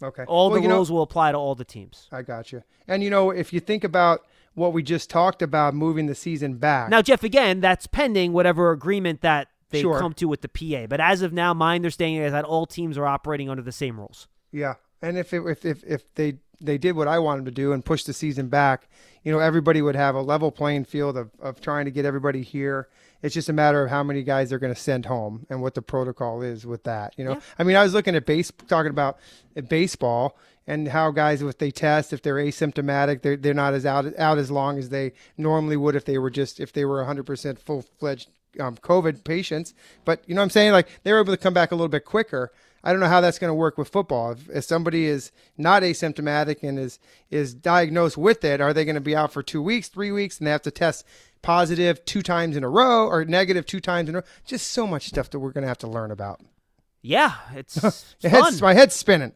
[0.02, 0.24] okay.
[0.26, 2.08] All Well, the you know- rules will apply to all the teams.
[2.12, 2.62] I got you.
[2.88, 4.20] And you know, if you think about
[4.54, 6.88] what we just talked about, moving the season back.
[6.88, 9.98] Now, Jeff, again, that's pending whatever agreement that they Sure.
[9.98, 10.86] come to with the PA.
[10.86, 13.98] But as of now, my understanding is that all teams are operating under the same
[13.98, 14.28] rules.
[14.52, 17.72] Yeah, and if it, if if if they they did what I wanted to do
[17.72, 18.88] and push the season back,
[19.22, 22.42] you know, everybody would have a level playing field of of trying to get everybody
[22.42, 22.88] here.
[23.22, 25.74] It's just a matter of how many guys they're going to send home and what
[25.74, 27.14] the protocol is with that.
[27.18, 27.40] You know, Yeah.
[27.58, 29.18] I mean, I was looking at base talking about
[29.56, 33.86] uh, baseball and how guys if they test if they're asymptomatic they're, they're not as
[33.86, 37.04] out out as long as they normally would if they were just if they were
[37.04, 38.28] 100% full fledged
[38.60, 39.74] um, COVID patients.
[40.04, 40.72] But you know what I'm saying?
[40.72, 42.52] Like they were able to come back a little bit quicker.
[42.84, 44.30] I don't know how that's going to work with football.
[44.30, 47.00] If, if somebody is not asymptomatic and is
[47.30, 50.38] is diagnosed with it, are they going to be out for two weeks, three weeks,
[50.38, 51.04] and they have to test
[51.42, 54.24] positive two times in a row or negative two times in a row?
[54.44, 56.40] Just so much stuff that we're going to have to learn about.
[57.02, 57.74] Yeah, it's
[58.22, 59.32] head's, my head's spinning.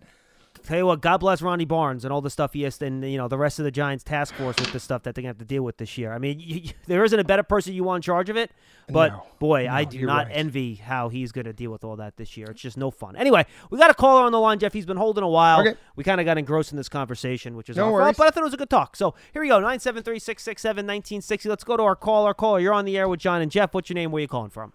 [0.63, 3.17] Tell you what, God bless Ronnie Barnes and all the stuff he has, and you
[3.19, 5.39] know the rest of the Giants task force with the stuff that they're gonna have
[5.39, 6.13] to deal with this year.
[6.13, 8.51] I mean, you, you- there isn't a better person you want in charge of it,
[8.89, 9.27] but No.
[9.39, 10.37] boy, I do not right.
[10.37, 12.47] envy how he's gonna deal with all that this year.
[12.51, 13.17] It's just no fun.
[13.17, 14.73] Anyway, we got a caller on the line, Jeff.
[14.73, 15.61] He's been holding a while.
[15.61, 15.75] Okay.
[15.97, 18.31] We kind of got engrossed in this conversation, which is No our fault, but I
[18.31, 18.97] thought it was a good talk.
[18.97, 21.49] So here we go, nine seven three six six seven nineteen sixty.
[21.49, 22.35] Let's go to our caller.
[22.35, 23.73] Caller, you're on the air with John and Jeff.
[23.75, 24.13] What's your name?
[24.13, 24.73] Where you calling from?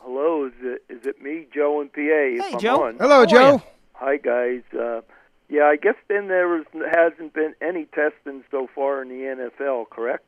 [0.00, 2.00] Hello, is it is it me, Joe in PA?
[2.48, 2.82] Hey, Joe.
[2.86, 2.96] on?
[2.98, 3.62] Hello, Joe.
[4.02, 4.06] Ya?
[4.06, 4.62] Hi guys.
[4.78, 5.00] Uh,
[5.48, 9.90] yeah, I guess then there was, hasn't been any testing so far in the NFL,
[9.90, 10.24] correct?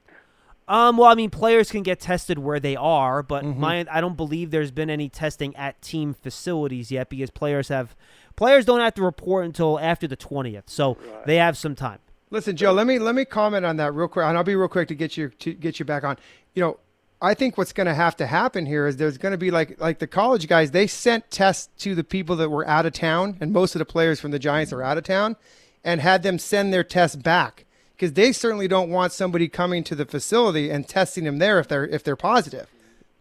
[0.66, 3.60] Um, well, I mean, players can get tested where they are, but Mm-hmm.
[3.60, 7.94] my I don't believe there's been any testing at team facilities yet because players have
[8.36, 10.96] players don't have to report until after the twentieth, so
[11.26, 11.98] they have some time.
[12.30, 14.68] Listen, Joe, let me let me comment on that real quick, and I'll be real
[14.68, 16.16] quick to get you to get you back on.
[16.54, 16.78] You know,
[17.24, 19.80] I think what's going to have to happen here is there's going to be like
[19.80, 20.70] like the college guys.
[20.70, 23.84] They sent tests to the people that were out of town, and most of the
[23.84, 25.36] players from the Giants are out of town,
[25.82, 27.64] and had them send their tests back
[27.96, 31.68] because they certainly don't want somebody coming to the facility and testing them there if
[31.68, 32.68] they're if they're positive.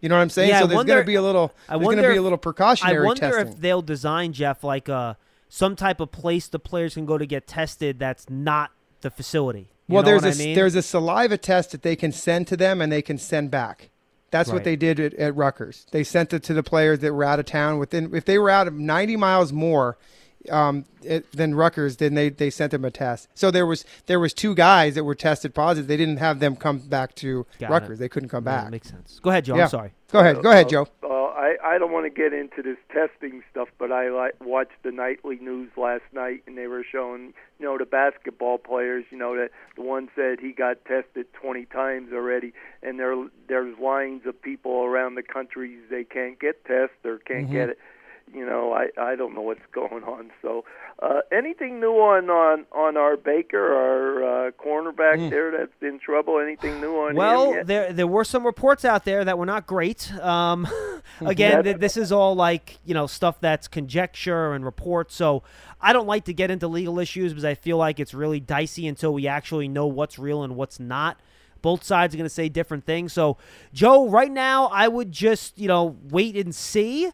[0.01, 0.49] You know what I'm saying?
[0.49, 2.17] Yeah, I so there's going to be a little I there's going to wonder be
[2.17, 3.53] a little precautionary I wonder testing.
[3.53, 5.13] if they'll design Jeff like uh
[5.47, 9.69] some type of place the players can go to get tested that's not the facility.
[9.87, 10.55] You well, there's a I mean?
[10.55, 13.91] there's a saliva test that they can send to them and they can send back.
[14.33, 14.55] That's Right.
[14.55, 15.85] what they did at, at Rutgers.
[15.91, 18.49] They sent it to the players that were out of town within if they were
[18.49, 19.95] out of 90 miles more
[20.51, 23.27] um, it, than Rutgers, then they, they sent them a test.
[23.33, 25.87] So there was there was two guys that were tested positive.
[25.87, 27.99] They didn't have them come back to Got Rutgers.
[27.99, 28.01] it.
[28.01, 28.71] They couldn't come Yeah, back.
[28.71, 29.19] makes sense.
[29.21, 29.55] Go ahead, Joe.
[29.55, 29.63] Yeah.
[29.63, 29.93] I'm sorry.
[30.11, 30.87] Go ahead, go ahead, Joe.
[31.01, 34.83] Uh, I I don't want to get into this testing stuff, but I like watched
[34.83, 39.05] the nightly news last night, and they were showing you know the basketball players.
[39.09, 43.15] You know that the one said he got tested 20 times already, and there
[43.47, 47.79] there's lines of people around the country they can't get tests or can't get it.
[48.33, 50.31] You know, I I don't know what's going on.
[50.41, 50.65] So,
[51.01, 56.39] uh, anything new on on on our Baker, our uh, cornerback there that's in trouble?
[56.39, 60.11] Anything new on Well, there there were some reports out there that were not great.
[60.15, 60.67] Um,
[61.21, 65.15] again, That's- th- this is all like you know stuff that's conjecture and reports.
[65.15, 65.43] So
[65.81, 68.87] I don't like to get into legal issues because I feel like it's really dicey
[68.87, 71.19] until we actually know what's real and what's not.
[71.61, 73.13] Both sides are going to say different things.
[73.13, 73.37] So,
[73.73, 77.09] Joe, right now, I would just you know wait and see,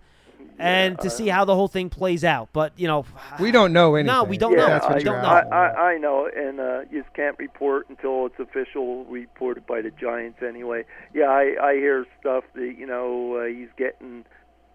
[0.59, 2.49] and to see how the whole thing plays out.
[2.53, 3.05] But you know,
[3.39, 4.13] We don't know anything.
[4.15, 4.67] No, we don't if know.
[4.67, 5.29] That's I, what I don't know.
[5.29, 5.53] asking.
[5.53, 9.91] I, I know, and uh, you just can't report until it's official reported by the
[9.91, 10.85] Giants anyway.
[11.13, 14.25] Yeah, I, I hear stuff that you know uh, he's getting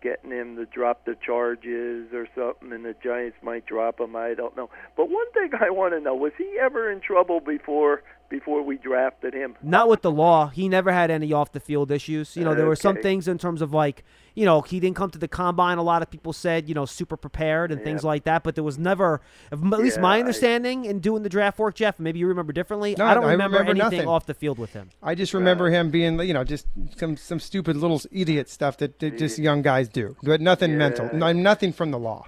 [0.02, 4.14] getting him to drop the charges or something, and the Giants might drop him.
[4.14, 4.68] I don't know.
[4.96, 8.02] But one thing I want to know: was he ever in trouble before?
[8.38, 10.48] Before we drafted him, Not with the law.
[10.48, 12.36] He never had any off the field issues.
[12.36, 14.02] You know, there were some things in terms of like,
[14.34, 15.78] you know, he didn't come to the combine.
[15.78, 18.42] A lot of people said, you know, super prepared and things like that.
[18.42, 19.20] But there was never,
[19.52, 22.00] at least my Yeah, I- understanding in doing the draft work, Jeff.
[22.00, 22.96] Maybe you remember differently.
[22.98, 24.08] No, I don't I remember, remember anything nothing.
[24.08, 24.90] off the field with him.
[25.00, 26.66] I just remember him being, you know, just
[26.96, 31.06] some some stupid little idiot stuff that, that just young guys do, but nothing mental,
[31.12, 31.18] Yeah.
[31.18, 32.26] no, nothing from the law.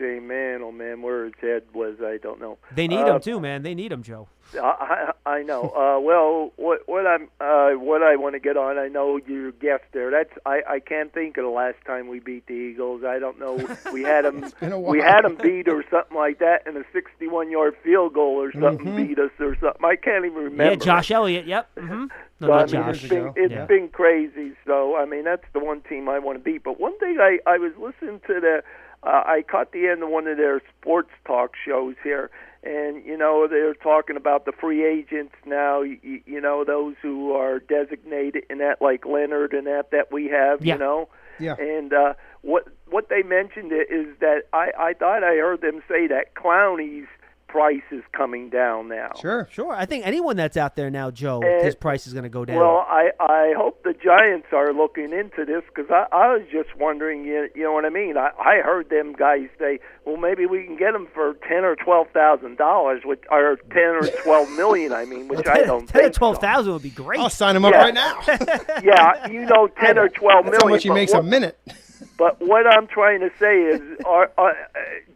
[0.00, 0.60] Man.
[0.62, 2.58] Oh man, where his head was, I don't know.
[2.74, 3.62] They need Uh, him too, man.
[3.62, 4.28] They need him, Joe.
[4.54, 5.70] I, I I know.
[5.76, 8.78] Uh, well, what what I'm uh, what I want to get on.
[8.78, 10.10] I know your guest there.
[10.10, 13.02] That's I I can't think of the last time we beat the Eagles.
[13.04, 13.68] I don't know.
[13.92, 14.52] We had them.
[14.82, 18.52] we had them beat or something like that, and a 61 yard field goal or
[18.52, 19.06] something Mm-hmm.
[19.06, 19.84] beat us or something.
[19.84, 20.64] I can't even remember.
[20.64, 21.46] Yeah, Josh Elliott.
[21.46, 21.70] Yep.
[21.78, 22.04] hmm
[22.40, 23.02] No, So, not I mean, Josh.
[23.04, 23.66] it's been it's Yeah.
[23.66, 24.52] been crazy.
[24.66, 26.62] So I mean, that's the one team I want to beat.
[26.64, 28.62] But one thing I I was listening to the
[29.02, 32.30] uh, I caught the end of one of their sports talk shows here,
[32.62, 35.82] and you know they're talking about the free agents now.
[35.82, 40.26] You, you know those who are designated and that like Leonard and that that we
[40.26, 40.64] have.
[40.64, 40.74] Yeah.
[40.74, 41.08] You know.
[41.38, 41.54] Yeah.
[41.58, 45.82] And uh, what what they mentioned i- is that I I thought I heard them
[45.88, 47.08] say that Clowney's
[47.48, 49.12] price is coming down now.
[49.20, 49.48] Sure.
[49.50, 49.72] Sure.
[49.72, 52.44] I think anyone that's out there now, Joe, Uh, his price is going to go
[52.44, 52.56] down.
[52.56, 56.76] Well, I I hope the Giants are looking into this because I I was just
[56.76, 58.16] wondering, you, you know what I mean?
[58.16, 61.76] I I heard them guys say, well, maybe we can get them for ten or
[61.76, 64.92] twelve thousand dollars, which or ten or twelve million.
[64.92, 66.18] I mean, which I don't ten or think so.
[66.18, 67.20] twelve thousand would be great.
[67.20, 67.82] I'll sign him up Yeah.
[67.82, 68.20] right now.
[68.82, 70.68] Yeah, you know, ten or twelve That's million.
[70.68, 71.58] how much he makes what, a minute.
[72.18, 74.54] But what I'm trying to say is, are, are uh,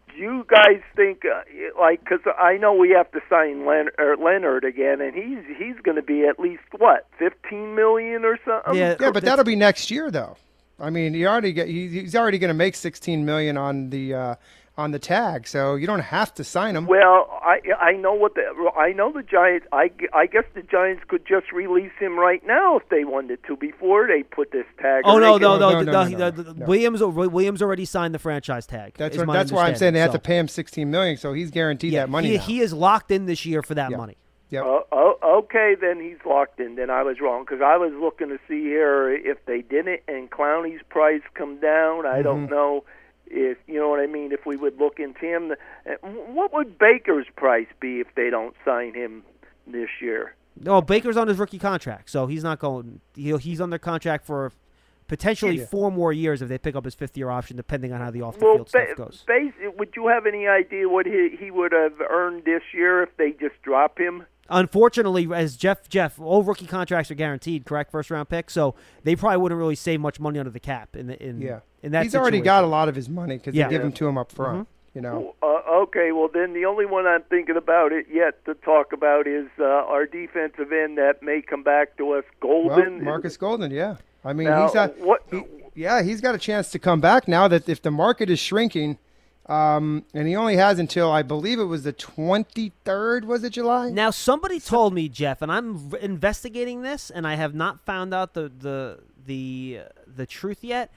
[0.21, 1.41] you guys think uh,
[1.79, 5.75] like because I know we have to sign Len- or Leonard again, and he's he's
[5.83, 8.75] going to be at least what fifteen million or something.
[8.75, 8.95] Yeah.
[8.99, 10.37] Yeah, but that'll be next year, though.
[10.79, 14.13] I mean, he already get he, he's already going to make 16 million on the
[14.13, 14.35] uh,
[14.77, 16.85] on the tag, so you don't have to sign him.
[16.87, 18.41] Well, I I know what the
[18.75, 19.67] I know the Giants.
[19.73, 23.57] I, I guess the Giants could just release him right now if they wanted to
[23.57, 25.03] before they put this tag.
[25.05, 26.65] Oh or no, no, no, No, no, no, no, no.
[26.65, 27.01] Williams.
[27.03, 28.93] Williams already signed the franchise tag.
[28.97, 31.33] That's is what, that's why I'm saying they have to pay him 16 million, so
[31.33, 32.29] he's guaranteed yeah, that money.
[32.29, 32.43] He, now.
[32.43, 33.97] he is locked in this year for that Yeah.
[33.97, 34.17] money.
[34.51, 34.63] Yep.
[34.65, 36.75] Oh, oh, okay, then he's locked in.
[36.75, 40.29] Then I was wrong because I was looking to see here if they didn't and
[40.29, 42.05] Clowney's price come down.
[42.05, 42.53] I don't Mm-hmm.
[42.53, 42.83] know
[43.27, 44.31] if you know what I mean.
[44.31, 45.53] If we would look into him,
[45.85, 49.23] Uh, what would Baker's price be if they don't sign him
[49.67, 50.35] this year?
[50.59, 52.99] No, Baker's on his rookie contract, so he's not going.
[53.15, 54.51] He'll, he's under contract for
[55.07, 55.65] potentially Yeah.
[55.65, 58.21] four more years if they pick up his fifth year option, depending on how the
[58.21, 59.23] off the Well, field stuff ba- goes.
[59.27, 63.15] bas- would you have any idea what he he would have earned this year if
[63.17, 64.25] they just drop him?
[64.51, 67.89] Unfortunately, as Jeff Jeff, all rookie contracts are guaranteed, correct?
[67.91, 71.07] First round pick, so they probably wouldn't really save much money under the cap in
[71.07, 71.59] the, in yeah.
[71.81, 72.03] in that.
[72.03, 73.67] he's already got a lot of his money because Yeah.
[73.67, 74.67] they give him to him up front.
[74.93, 75.35] You know.
[75.41, 79.25] Uh, okay, well then the only one I'm thinking about it yet to talk about
[79.25, 83.01] is uh, our defensive end that may come back to us, Well, Golden.
[83.03, 83.95] Marcus Golden, yeah.
[84.25, 85.21] I mean, Now, he's got what?
[85.31, 85.43] he,
[85.75, 88.97] yeah, he's got a chance to come back now that if the market is shrinking,
[89.51, 93.89] um, and he only has until I believe it was the 23rd, was it July?
[93.89, 98.33] Now, somebody told me, Jeff, and I'm investigating this, and I have not found out
[98.33, 100.91] the the the uh, the truth yet.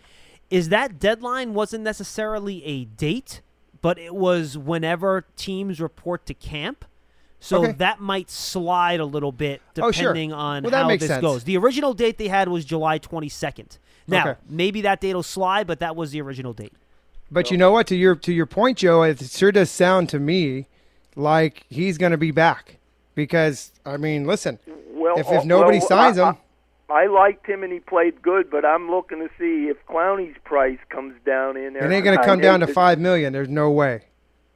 [0.50, 3.40] Is that deadline wasn't necessarily a date,
[3.82, 6.84] but it was whenever teams report to camp.
[7.40, 7.72] So Okay.
[7.72, 10.04] that might slide a little bit Oh, sure.
[10.12, 11.20] depending on Well, how this sense.
[11.20, 11.44] goes.
[11.44, 13.78] The original date they had was July 22nd.
[14.06, 14.40] Now, Okay.
[14.48, 16.72] maybe that date will slide, but that was the original date.
[17.34, 17.88] But you know what?
[17.88, 20.66] To your to your point, Joe, it sure does sound to me
[21.16, 22.76] like he's going to be back
[23.16, 24.60] because I mean, listen,
[24.92, 26.36] well, if uh, if nobody well, signs I, him,
[26.88, 30.36] I, I liked him and he played good, but I'm looking to see if Clowney's
[30.44, 31.90] price comes down in there.
[31.90, 33.32] it ain't going to come down to five million.
[33.32, 34.02] There's no way.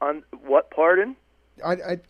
[0.00, 0.70] On what?
[0.70, 1.16] Pardon?
[1.64, 2.00] I, I,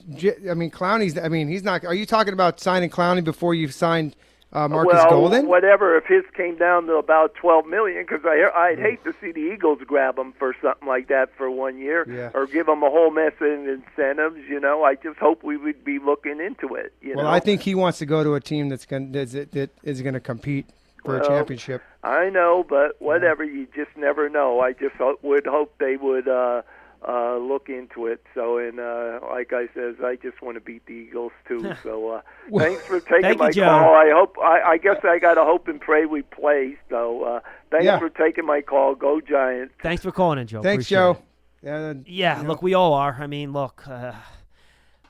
[0.51, 1.17] I mean, Clowney's.
[1.17, 1.87] I mean, he's not.
[1.87, 4.15] Are you talking about signing Clowney before you've signed
[4.53, 5.47] uh, Marcus well, Golden?
[5.47, 5.97] whatever.
[5.97, 9.41] If his came down to about twelve million, because I I'd hate to see the
[9.41, 12.31] Eagles grab him for something like that for one year, Yeah.
[12.35, 14.39] or give him a whole mess of incentives.
[14.49, 16.93] You know, I just hope we would be looking into it.
[17.03, 17.31] You Well, know?
[17.31, 20.15] I think he wants to go to a team that's going that's, that is going
[20.15, 20.67] to compete
[21.05, 21.83] for a championship.
[22.03, 23.45] I know, but whatever.
[23.45, 24.61] You just never know.
[24.61, 26.63] I just would hope they would uh,
[27.07, 28.23] uh, look into it.
[28.35, 31.75] So, and uh, like I says, I just want to beat the Eagles too.
[31.83, 32.21] So, uh,
[32.57, 33.67] thanks for taking Thank my Joe.
[33.67, 33.95] call.
[33.95, 34.37] I hope.
[34.43, 36.77] I, I guess I got to hope and pray we play.
[36.91, 37.41] So, uh,
[37.71, 37.99] thanks Yeah.
[37.99, 38.95] for taking my call.
[38.95, 39.75] Go Giants.
[39.83, 40.63] Thanks for calling in, Joe.
[40.63, 41.11] Thanks, Appreciate Joe.
[41.13, 41.19] it.
[41.63, 42.49] Yeah, Yeah, you know.
[42.51, 43.17] look, we all are.
[43.21, 44.13] I mean, look, uh,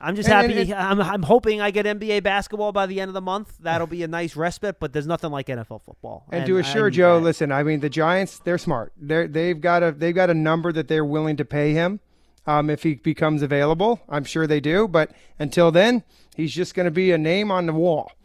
[0.01, 0.71] I'm just And- happy.
[0.71, 3.53] and- I'm, I'm hoping I get NBA basketball by the end of the month.
[3.59, 6.25] That'll be a nice respite, but there's nothing like NFL football.
[6.31, 7.23] And, to assure Joe, that.
[7.25, 8.93] listen, I mean the Giants, they're smart.
[8.97, 11.99] They're they've got a they've got a number that they're willing to pay him
[12.47, 13.99] um, if he becomes available.
[14.07, 16.03] I'm sure they do, but until then,
[16.35, 18.11] he's just going to be a name on the wall.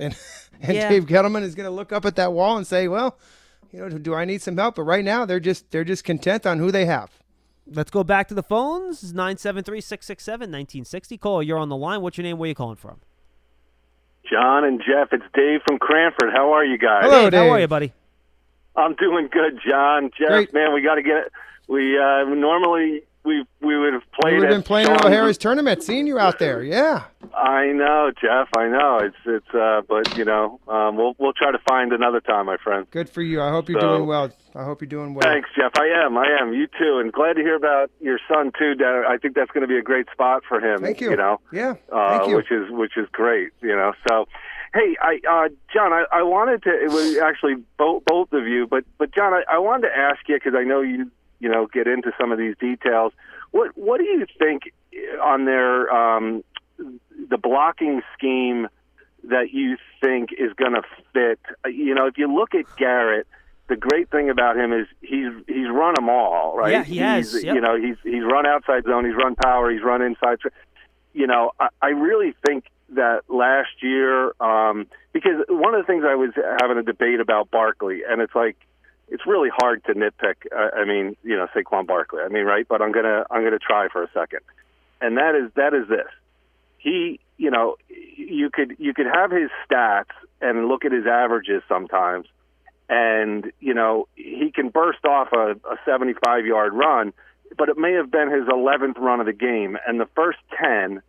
[0.00, 0.16] And
[0.62, 0.88] and Yeah.
[0.88, 3.18] Dave Gettleman is going to look up at that wall and say, "Well,
[3.72, 6.46] you know, do I need some help?" But right now, they're just they're just content
[6.46, 7.10] on who they have.
[7.70, 9.12] Let's go back to the phones.
[9.12, 11.20] 973-667-1960.
[11.20, 12.00] Call, you're on the line.
[12.00, 12.38] What's your name?
[12.38, 13.00] Where are you calling from?
[14.30, 16.30] John and Jeff, it's Dave from Cranford.
[16.32, 17.02] How are you guys?
[17.04, 17.92] Hello, Dave, how are you, buddy?
[18.76, 20.10] I'm doing good, John.
[20.18, 20.52] Jeff, Great.
[20.54, 21.30] man, we got to get.
[21.66, 24.40] We uh, normally we we would have played.
[24.40, 26.62] We've been playing in Shaun's- O'Hara's tournament, seeing you out there.
[26.62, 27.04] Yeah,
[27.36, 28.48] I know, Jeff.
[28.56, 28.98] I know.
[29.02, 29.54] It's it's.
[29.54, 32.86] Uh, but you know, um, we'll we'll try to find another time, my friend.
[32.90, 33.40] good for you.
[33.42, 34.30] I hope you're So- doing well.
[34.54, 35.22] I hope you're doing well.
[35.22, 35.72] Thanks, Jeff.
[35.78, 36.16] I am.
[36.18, 36.52] I am.
[36.52, 38.74] You too, and glad to hear about your son too.
[38.74, 39.04] Dad.
[39.06, 40.80] I think that's going to be a great spot for him.
[40.80, 41.10] Thank you.
[41.10, 41.38] You know.
[41.52, 42.36] Yeah, uh, thank you.
[42.36, 43.92] which is which is great, you know.
[44.08, 44.26] So,
[44.74, 46.70] hey, I uh, John, I, I wanted to.
[46.70, 50.20] It was actually both both of you, but but John, I, I wanted to ask
[50.28, 51.08] you because I know you
[51.40, 53.12] you know get into some of these details.
[53.50, 54.72] What what do you think
[55.22, 56.44] on their um,
[56.78, 58.68] the blocking scheme
[59.24, 60.82] that you think is going to
[61.12, 61.40] fit?
[61.66, 63.26] You know, if you look at Garrett.
[63.68, 66.72] The great thing about him is he's he's run them all, right?
[66.72, 67.54] Yeah, he has, He's, yep.
[67.54, 70.38] You know, he's he's run outside zone, he's run power, he's run inside
[71.18, 76.04] you know, I, I really think that last year, um, because one of the things
[76.06, 76.30] I was
[76.60, 78.56] having a debate about Barkley, and it's like,
[79.10, 80.46] it's really hard to nitpick.
[80.54, 82.20] Uh, I mean, you know, Saquon Barkley.
[82.20, 82.66] I mean, right?
[82.68, 84.40] But I'm gonna I'm gonna try for a second,
[85.00, 86.08] and that is that is this.
[86.78, 91.62] He, you know, you could you could have his stats and look at his averages
[91.68, 92.26] sometimes,
[92.88, 97.12] and you know he can burst off a, a 75 yard run,
[97.56, 101.02] but it may have been his 11th run of the game, and the first 10,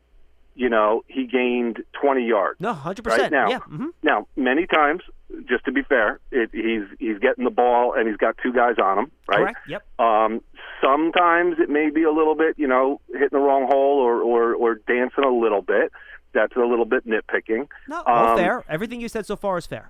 [0.59, 2.59] you know, he gained 20 yards.
[2.59, 3.05] No, 100%.
[3.07, 3.59] Right now, Yeah.
[3.59, 5.01] hmm now many times,
[5.47, 8.75] just to be fair, it, he's he's getting the ball and he's got two guys
[8.77, 9.39] on him, right?
[9.55, 9.57] Correct.
[9.69, 9.83] Yep.
[9.99, 10.41] Um,
[10.83, 14.53] sometimes it may be a little bit, you know, hitting the wrong hole or, or,
[14.55, 15.91] or dancing a little bit.
[16.33, 17.67] That's a little bit nitpicking.
[17.87, 18.63] No, all Um, fair.
[18.69, 19.89] Everything you said so far is fair.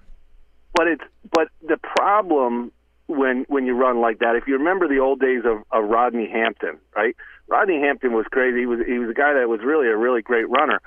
[0.76, 1.04] But it's
[1.34, 2.72] but the problem
[3.08, 6.30] when when you run like that, if you remember the old days of, of Rodney
[6.32, 7.16] Hampton, right?
[7.50, 8.60] Rodney Hampton was crazy.
[8.60, 10.80] He was he was a guy that was really a really great runner,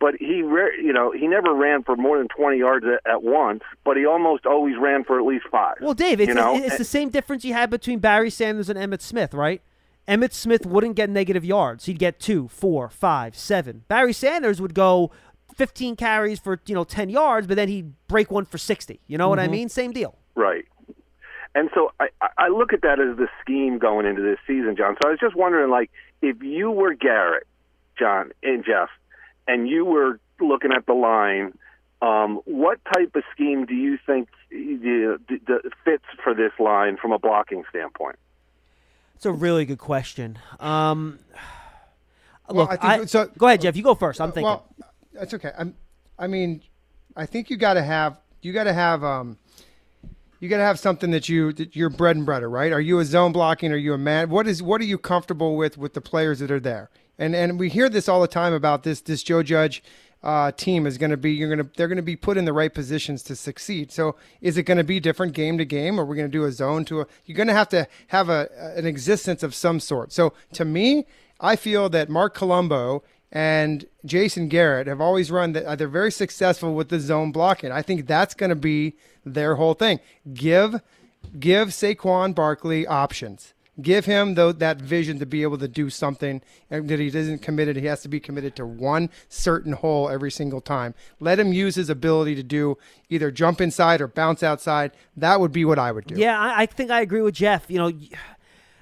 [0.00, 3.62] but he you know he never ran for more than twenty yards at, at once.
[3.84, 5.76] But he almost always ran for at least five.
[5.80, 6.56] Well, Dave, it's, you know?
[6.56, 9.62] it's the same difference you had between Barry Sanders and Emmitt Smith, right?
[10.08, 11.86] Emmitt Smith wouldn't get negative yards.
[11.86, 13.84] He'd get two, four, five, seven.
[13.88, 15.10] Barry Sanders would go
[15.56, 19.00] 15 carries for, you know, 10 yards, but then he'd break one for 60.
[19.06, 19.52] You know what I mm-hmm.
[19.52, 19.68] mean?
[19.68, 20.16] Same deal.
[20.34, 20.64] Right.
[21.56, 24.94] And so I, I look at that as the scheme going into this season, John.
[25.02, 25.90] So I was just wondering, like,
[26.20, 27.46] if you were Garrett,
[27.98, 28.90] John, and Jeff,
[29.48, 31.56] and you were looking at the line,
[32.02, 36.98] um, what type of scheme do you think the, the, the fits for this line
[37.00, 38.16] from a blocking standpoint?
[39.14, 40.38] It's a really good question.
[40.60, 41.18] Um,
[42.48, 43.76] Well, look, I think- I- so- go ahead, Jeff.
[43.76, 44.20] You go first.
[44.20, 44.44] I'm thinking.
[44.44, 44.66] Well,
[45.14, 45.52] that's okay.
[45.58, 45.74] I'm,
[46.18, 46.60] I mean,
[47.16, 49.38] I think you got to have you got to have um,
[50.40, 52.72] you got to have something that you that you're bread and butter, right?
[52.72, 53.72] Are you a zone blocking?
[53.72, 54.30] Are you a man?
[54.30, 56.90] What is what are you comfortable with with the players that are there?
[57.18, 59.82] And and we hear this all the time about this this Joe Judge
[60.22, 62.44] uh, team is going to be you're going to they're going to be put in
[62.44, 63.92] the right positions to succeed.
[63.92, 65.98] So is it going to be different game to game?
[65.98, 67.06] Or are we going to do a zone to a?
[67.24, 70.12] You're going to have to have a an existence of some sort.
[70.12, 71.06] So to me,
[71.40, 76.74] I feel that Marc Colombo and Jason Garrett have always run that they're very successful
[76.74, 77.72] with the zone blocking.
[77.72, 78.96] I think that's going to be
[79.26, 80.00] their whole thing.
[80.32, 80.80] Give
[81.38, 83.52] give Saquon Barkley options.
[83.82, 87.42] Give him though that vision to be able to do something and that he isn't
[87.42, 87.76] committed.
[87.76, 90.94] He has to be committed to one certain hole every single time.
[91.20, 92.78] Let him use his ability to do
[93.10, 94.92] either jump inside or bounce outside.
[95.14, 96.14] That would be what I would do.
[96.18, 97.66] Yeah, I, I think I agree with Jeff.
[97.68, 97.92] You know,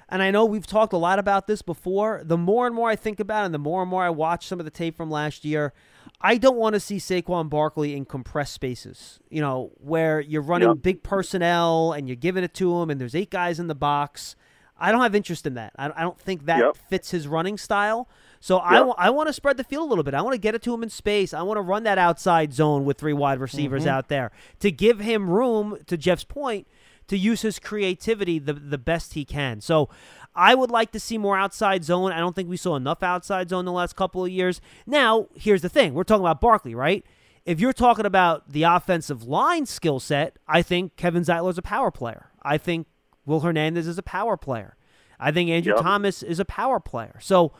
[0.07, 2.21] and I know we've talked a lot about this before.
[2.23, 4.47] The more and more I think about it, and the more and more I watch
[4.47, 5.73] some of the tape from last year,
[6.21, 9.19] I don't want to see Saquon Barkley in compressed spaces.
[9.29, 10.81] You know, where you're running Yep.
[10.81, 14.35] big personnel and you're giving it to him, and there's eight guys in the box.
[14.77, 15.73] I don't have interest in that.
[15.77, 16.77] I, I don't think that Yep.
[16.89, 18.09] fits his running style.
[18.39, 18.95] So I, Yep.
[18.97, 20.13] I want to spread the field a little bit.
[20.13, 21.33] I want to get it to him in space.
[21.33, 23.89] I want to run that outside zone with three wide receivers Mm-hmm.
[23.89, 26.67] out there to give him room, to Jeff's point,
[27.07, 29.61] to use his creativity the, the best he can.
[29.61, 29.89] So
[30.35, 32.11] I would like to see more outside zone.
[32.11, 34.59] I don't think we saw enough outside zone the last couple of years.
[34.85, 37.05] Now, here's the thing we're talking about Barkley, right?
[37.45, 41.61] If you're talking about the offensive line skill set, I think Kevin Zeitler is a
[41.61, 42.31] power player.
[42.41, 42.87] I think
[43.25, 44.75] Will Hernandez is a power player.
[45.19, 45.81] I think Andrew Yep.
[45.83, 47.17] Thomas is a power player.
[47.21, 47.53] So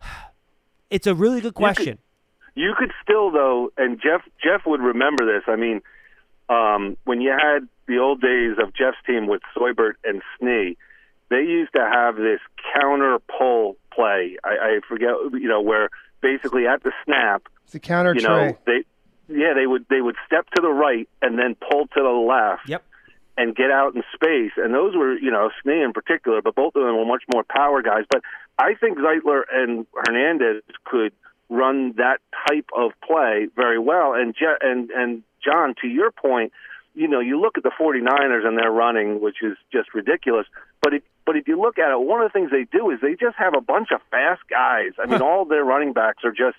[0.90, 1.98] It's a really good question.
[2.54, 5.42] You could still though, and Jeff Jeff would remember this.
[5.48, 5.80] I mean,
[6.48, 10.76] um, when you had the old days of Jeff's team with Seubert and Snee,
[11.34, 12.40] they used to have this
[12.74, 14.36] counter pull play.
[14.44, 15.88] I, I forget, you know, where
[16.20, 18.50] basically at the snap, It's a counter you trey.
[18.50, 18.84] know, they
[19.28, 22.68] yeah they would they would step to the right and then pull to the left
[22.68, 22.82] Yep.
[23.36, 24.52] and get out in space.
[24.56, 27.44] And those were, you know, Snee in particular, but both of them were much more
[27.48, 28.04] power guys.
[28.10, 28.22] But
[28.58, 31.12] I think Zeitler and Hernandez could
[31.50, 32.18] run that
[32.48, 34.14] type of play very well.
[34.14, 36.52] And Je- and and John, to your point,
[36.94, 40.46] you know, you look at the 49ers and their running, which is just ridiculous.
[40.80, 43.00] But if but if you look at it, one of the things they do is
[43.00, 44.92] they just have a bunch of fast guys.
[45.02, 46.56] I mean, all their running backs are just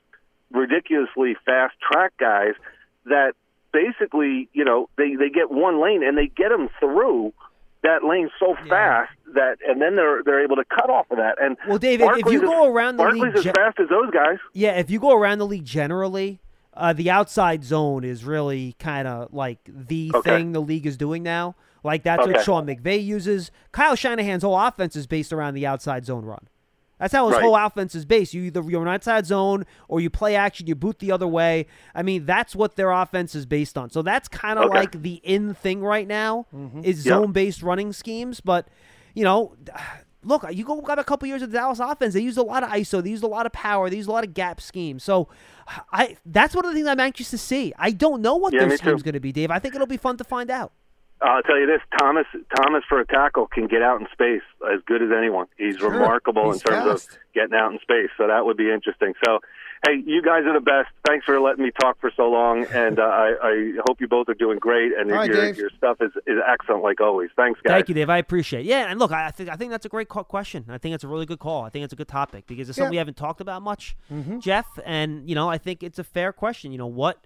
[0.51, 2.53] ridiculously fast track guys
[3.05, 3.33] that
[3.71, 7.33] basically, you know, they they get one lane and they get them through
[7.83, 11.35] that lane so fast that, and then they're they're able to cut off of that.
[11.41, 14.09] And Well, Dave, if- if you go around the Barkley's league as fast as those
[14.11, 14.37] guys.
[14.53, 16.39] Yeah, if you go around the league generally,
[16.73, 20.37] uh, the outside zone is really kind of like the Okay.
[20.37, 21.55] thing the league is doing now.
[21.85, 23.51] Like that's what Sean McVay uses.
[23.71, 26.47] Kyle Shanahan's whole offense is based around the outside zone run.
[26.99, 27.43] That's how his Right.
[27.43, 28.33] whole offense is based.
[28.33, 31.67] You either you're an outside zone or you play action, you boot the other way.
[31.93, 33.89] I mean, that's what their offense is based on.
[33.89, 34.73] So that's kind of Okay.
[34.75, 36.81] like the in thing right now mm-hmm.
[36.83, 37.13] is Yep.
[37.17, 38.39] zone based running schemes.
[38.41, 38.67] But
[39.13, 39.55] you know,
[40.23, 42.13] look, you go got a couple years of the Dallas offense.
[42.13, 43.03] They used a lot of ISO.
[43.03, 43.89] They used a lot of power.
[43.89, 45.03] They used a lot of gap schemes.
[45.03, 45.27] So,
[45.91, 47.73] I that's one of the things I'm anxious to see.
[47.77, 48.85] I don't know what Yeah, their me too.
[48.85, 49.51] scheme's going to be, Dave.
[49.51, 50.71] I think it'll be fun to find out.
[51.21, 54.41] I'll tell you this: Thomas Thomas for a tackle can get out in space
[54.73, 55.47] as good as anyone.
[55.57, 55.89] He's Sure.
[55.89, 57.09] remarkable He's in terms fast.
[57.11, 58.09] of getting out in space.
[58.17, 59.13] So that would be interesting.
[59.25, 59.39] So,
[59.87, 60.89] hey, you guys are the best.
[61.07, 64.27] Thanks for letting me talk for so long, and uh, I, I hope you both
[64.27, 64.91] are doing great.
[64.97, 65.57] And All right, your Dave.
[65.57, 67.29] your stuff is, is excellent, like always.
[67.37, 67.71] Thanks, guys.
[67.75, 68.09] Thank you, Dave.
[68.09, 68.61] I appreciate.
[68.61, 68.65] it.
[68.65, 70.65] Yeah, and look, I I think I think that's a great co- question.
[70.67, 71.63] I think it's a really good call.
[71.63, 73.95] I think it's a good topic because it's something we haven't talked about much,
[74.39, 74.67] Jeff.
[74.85, 76.73] And you know, I think it's a fair question.
[76.73, 77.25] You know, what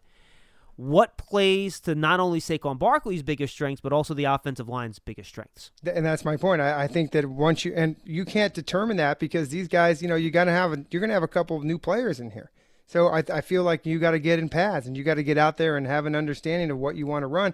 [0.80, 5.28] what plays to not only Saquon Barkley's biggest strengths, but also the offensive line's biggest
[5.28, 5.72] strengths.
[5.86, 6.62] And that's my point.
[6.62, 10.08] I, I think that once you and you can't determine that because these guys, you
[10.08, 12.22] know, you got to have a, you're going to have a couple of new players
[12.22, 12.50] in here.
[12.86, 15.24] So I, I feel like you got to get in pads and you got to
[15.24, 17.54] get out there and have an understanding of what you want to run.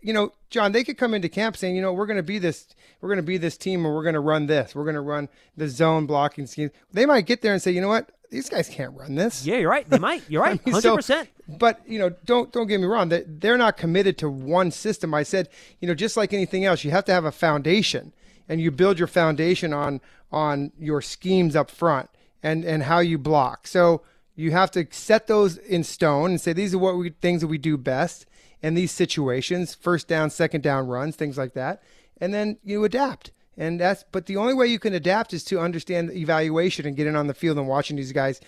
[0.00, 2.38] You know, John, they could come into camp saying, you know, we're going to be
[2.38, 2.68] this,
[3.00, 4.76] we're going to be this team, and we're going to run this.
[4.76, 6.70] We're going to run the zone blocking scheme.
[6.92, 9.44] They might get there and say, you know what, these guys can't run this.
[9.44, 9.88] Yeah, you're right.
[9.88, 10.22] They might.
[10.28, 10.60] You're right.
[10.60, 11.28] I mean, Hundred so- percent.
[11.48, 13.08] But you know, don't don't get me wrong.
[13.08, 15.12] That they're not committed to one system.
[15.12, 15.48] I said,
[15.80, 18.12] you know, just like anything else, you have to have a foundation,
[18.48, 20.00] and you build your foundation on
[20.30, 22.08] on your schemes up front
[22.42, 23.66] and and how you block.
[23.66, 24.02] So
[24.36, 27.48] you have to set those in stone and say these are what we things that
[27.48, 28.26] we do best
[28.62, 31.82] in these situations, first down, second down runs, things like that,
[32.20, 33.32] and then you adapt.
[33.56, 36.96] And that's but the only way you can adapt is to understand the evaluation and
[36.96, 38.40] get in on the field and watching these guys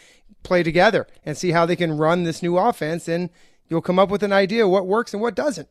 [0.42, 3.30] play together and see how they can run this new offense and
[3.68, 5.68] you'll come up with an idea what works and what doesn't.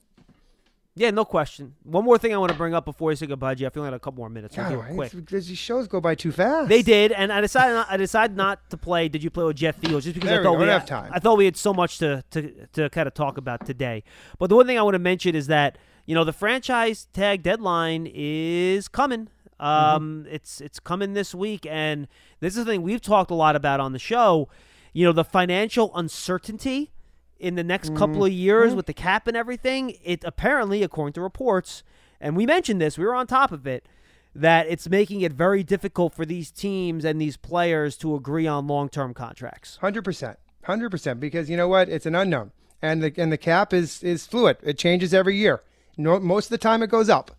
[0.93, 1.73] Yeah, no question.
[1.84, 3.73] One more thing I want to bring up before we say goodbye, Jeff.
[3.75, 4.57] We only got a couple more minutes.
[4.57, 5.11] We'll God, quick.
[5.29, 6.67] these shows go by too fast.
[6.67, 9.07] They did, and I decided not, I decided not to play.
[9.07, 10.03] Did you play with Jeff Fields?
[10.03, 10.59] Just because There I thought.
[10.59, 11.09] We had, have time.
[11.13, 14.03] I thought we had so much to, to to kind of talk about today.
[14.38, 17.43] But the one thing I want to mention is that you know the franchise tag
[17.43, 19.30] deadline is coming.
[19.60, 22.08] Um, it's it's coming this week, and
[22.39, 24.49] this is the thing we've talked a lot about on the show.
[24.93, 26.91] You know the financial uncertainty
[27.39, 29.97] in the next couple of years with the cap and everything.
[30.04, 31.84] It apparently, according to reports,
[32.20, 33.88] and we mentioned this, we were on top of it
[34.34, 38.66] that it's making it very difficult for these teams and these players to agree on
[38.68, 39.78] long-term contracts.
[39.82, 41.20] Hundred percent, hundred percent.
[41.20, 44.58] Because you know what, it's an unknown, and the and the cap is is fluid.
[44.64, 45.62] It changes every year.
[45.98, 47.32] No, most of the time it goes up,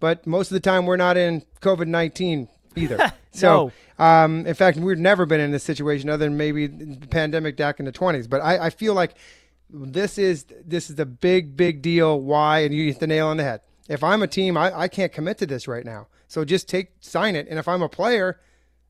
[0.00, 3.12] but most of the time we're not in COVID nineteen either.
[3.32, 7.56] so, um, in fact, we've never been in this situation other than maybe the pandemic
[7.56, 8.26] back in the twenties.
[8.26, 9.14] But I, I feel like
[9.70, 12.20] this is this is the big big deal.
[12.20, 12.60] Why?
[12.60, 13.60] And you hit the nail on the head.
[13.88, 16.08] If I'm a team, I, I can't commit to this right now.
[16.28, 17.46] So just take sign it.
[17.48, 18.40] And if I'm a player,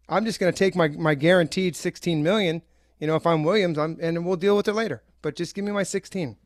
[0.09, 2.62] I'm just going to take my, my guaranteed 16 million.
[2.99, 5.03] You know, if I'm Williams, I'm and we'll deal with it later.
[5.23, 6.37] But just give me my 16.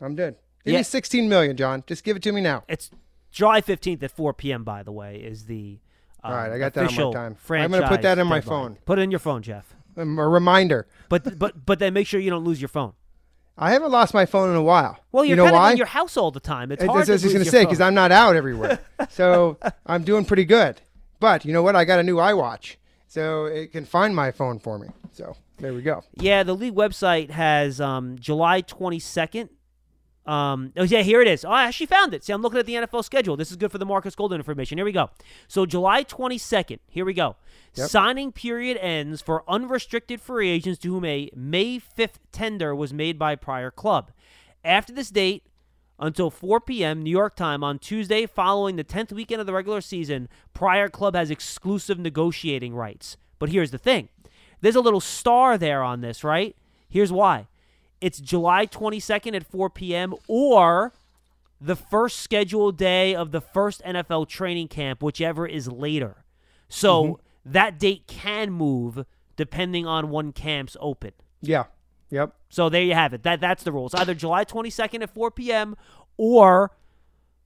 [0.00, 0.36] I'm good.
[0.64, 0.80] Give Yeah.
[0.80, 1.84] me 16 million, John.
[1.86, 2.64] Just give it to me now.
[2.68, 2.90] It's
[3.30, 4.64] July 15th at 4 p.m.
[4.64, 5.78] By the way, is the
[6.22, 7.36] um, All right, I got that on my time.
[7.50, 8.58] I'm gonna put that in my deadline.
[8.58, 8.78] phone.
[8.84, 9.74] Put it in your phone, Jeff.
[9.96, 10.86] Um, a reminder.
[11.08, 12.92] But but but then make sure you don't lose your phone.
[13.56, 14.98] I haven't lost my phone in a while.
[15.12, 15.70] Well, you're you know kind of why?
[15.72, 16.72] in your house all the time.
[16.72, 18.78] It's That's hard what I was just going to say because I'm not out everywhere.
[19.10, 20.80] so I'm doing pretty good.
[21.18, 21.76] But you know what?
[21.76, 24.88] I got a new iWatch, so it can find my phone for me.
[25.12, 26.02] So there we go.
[26.14, 29.50] Yeah, the league website has um, July 22nd
[30.30, 31.44] Um, oh yeah, here it is.
[31.44, 32.22] Oh, I actually found it.
[32.22, 33.36] See, I'm looking at the NFL schedule.
[33.36, 34.78] This is good for the Marcus Golden information.
[34.78, 35.10] Here we go.
[35.48, 36.78] So July 22nd.
[36.88, 37.34] Here we go.
[37.74, 37.90] Yep.
[37.90, 43.18] Signing period ends for unrestricted free agents to whom a May 5th tender was made
[43.18, 44.12] by prior club.
[44.64, 45.46] After this date,
[45.98, 47.02] until 4 p.m.
[47.02, 51.16] New York time on Tuesday following the 10th weekend of the regular season, prior club
[51.16, 53.16] has exclusive negotiating rights.
[53.40, 54.08] But here's the thing
[54.60, 56.54] there's a little star there on this, right?
[56.88, 57.48] Here's why
[58.00, 60.14] it's July 22nd at 4 p.m.
[60.28, 60.92] or
[61.60, 66.24] the first scheduled day of the first NFL training camp, whichever is later.
[66.68, 67.52] So Mm-hmm.
[67.52, 69.04] that date can move
[69.36, 71.12] depending on when camps open.
[71.42, 71.64] Yeah.
[72.10, 72.34] Yep.
[72.48, 73.22] So there you have it.
[73.22, 73.94] That that's the rules.
[73.94, 75.76] Either July 22nd at 4 p.m.
[76.16, 76.72] or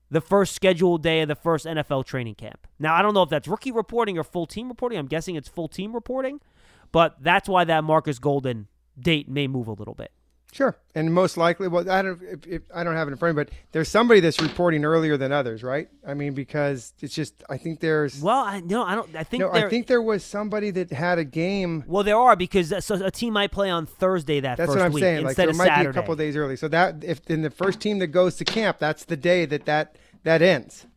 [0.09, 2.67] the first scheduled day of the first NFL training camp.
[2.79, 4.97] Now I don't know if that's rookie reporting or full team reporting.
[4.97, 6.39] I'm guessing it's full team reporting,
[6.91, 8.67] but that's why that Marcus Golden
[8.99, 10.11] date may move a little bit.
[10.55, 10.73] Sure.
[10.95, 13.35] And most likely, well, I don't, if, if, I don't have it in front of
[13.35, 15.89] me, but there's somebody that's reporting earlier than others, right?
[16.07, 19.13] I mean, because it's just, I think there's, Well, I no, I don't.
[19.17, 21.83] I think no, there, I think there was somebody that had a game.
[21.87, 24.77] Well, there are because a, so a team might play on Thursday that That's first
[24.77, 25.23] what I'm week saying.
[25.25, 25.87] Like, instead there of might Saturday.
[25.87, 26.55] be a couple days early.
[26.55, 29.65] So that, if in the first team that goes to camp, that's the day that
[29.65, 30.87] that, that ends,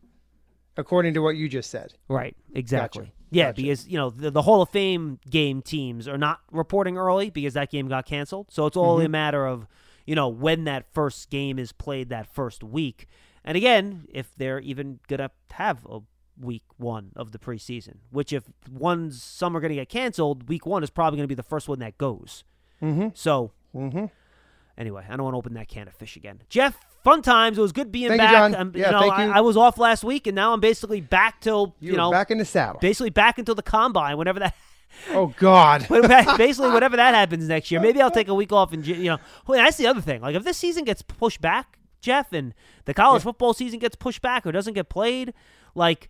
[0.77, 1.95] according to what you just said.
[2.07, 3.03] Right, exactly.
[3.07, 3.13] Gotcha.
[3.31, 3.61] Yeah, Gotcha.
[3.61, 7.53] because you know the, the Hall of Fame game teams are not reporting early because
[7.53, 8.47] that game got canceled.
[8.51, 8.87] So it's Mm-hmm.
[8.87, 9.67] only a matter of
[10.05, 13.07] you know when that first game is played that first week.
[13.43, 15.99] And again, if they're even gonna have a
[16.39, 20.83] week one of the preseason, which if one's some are gonna get canceled, week one
[20.83, 22.43] is probably gonna be the first one that goes.
[22.81, 23.09] Mm-hmm.
[23.13, 24.05] So Mm-hmm.
[24.77, 26.41] Anyway, I don't want to open that can of fish again.
[26.49, 27.57] Jeff, fun times.
[27.57, 28.33] It was good being Thank you, back.
[28.33, 28.55] John.
[28.55, 29.31] Um, I'm- Yeah, you know, thank I, you.
[29.31, 32.31] I was off last week, and now I'm basically back till You, you, know, back
[32.31, 32.79] in the saddle.
[32.79, 34.55] basically back until the combine, whenever that.
[35.11, 35.85] Oh God.
[35.87, 37.79] basically, whatever that happens next year.
[37.79, 39.17] Maybe I'll take a week off and you know.
[39.47, 40.19] That's the other thing.
[40.21, 42.53] Like if this season gets pushed back, Jeff, and
[42.85, 45.33] the college football season gets pushed back or doesn't get played,
[45.75, 46.09] like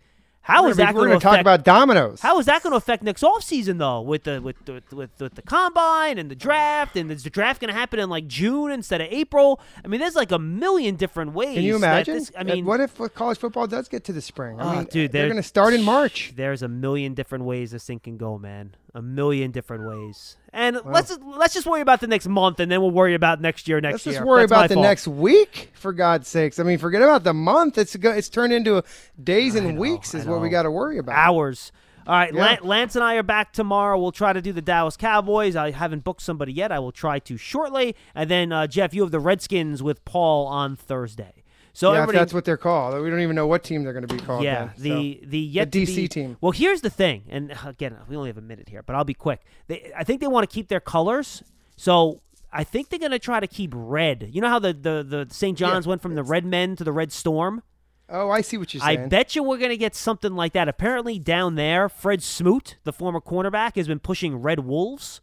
[0.49, 1.41] how We're is that going to talk affect?
[1.41, 2.19] about dominoes.
[2.21, 5.35] How is that going to affect next offseason, though, with the with the with, with
[5.35, 8.71] the combine and the draft, and is the draft going to happen in like June
[8.71, 9.59] instead of April?
[9.83, 11.55] I mean, there's like a million different ways.
[11.55, 12.13] Can you that imagine?
[12.15, 14.59] this- I Uh, mean, what if college football does get to the spring?
[14.59, 16.33] I Oh, mean, dude, they're there- going to start in March.
[16.35, 18.75] There's a million different ways this thing can go, man.
[18.95, 20.35] A million different ways.
[20.51, 23.39] And let's just, let's just worry about the next month, and then we'll worry about
[23.39, 23.79] next year.
[23.79, 24.13] Next Let's year.
[24.15, 24.83] just worry That's about the fault.
[24.83, 26.57] next week, for God's sakes.
[26.59, 27.77] I mean, forget about the month.
[27.77, 28.83] It's it's turned into
[29.23, 31.15] days and know, weeks is what we got to worry about.
[31.15, 31.71] hours.
[32.07, 32.57] All right, Yeah.
[32.63, 33.99] Lance and I are back tomorrow.
[33.99, 35.55] We'll try to do the Dallas Cowboys.
[35.55, 36.71] I haven't booked somebody yet.
[36.71, 37.95] I will try to shortly.
[38.15, 41.38] And then uh, Jeff, you have the Redskins with Paul on Thursday.
[41.73, 43.01] So yeah, that's what they're called.
[43.01, 44.43] We don't even know what team they're going to be called.
[44.43, 45.29] yeah, then, the so.
[45.29, 46.37] the yet The DC be- team.
[46.41, 49.13] Well, here's the thing, and again, we only have a minute here, but I'll be
[49.13, 49.41] quick.
[49.67, 51.43] They, I think they want to keep their colors,
[51.77, 54.29] so I think they're going to try to keep red.
[54.31, 55.57] You know how the the, the St.
[55.57, 57.61] John's went from the Red Men to the Red Storm.
[58.09, 58.99] oh, I see what you're saying.
[59.03, 60.67] I bet you we're going to get something like that.
[60.67, 65.21] Apparently, down there, Fred Smoot, the former cornerback, has been pushing Red Wolves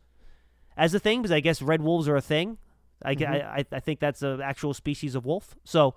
[0.76, 2.58] as a thing because I guess Red Wolves are a thing.
[3.04, 3.32] I, Mm-hmm.
[3.32, 5.54] I, I think that's an actual species of wolf.
[5.64, 5.94] So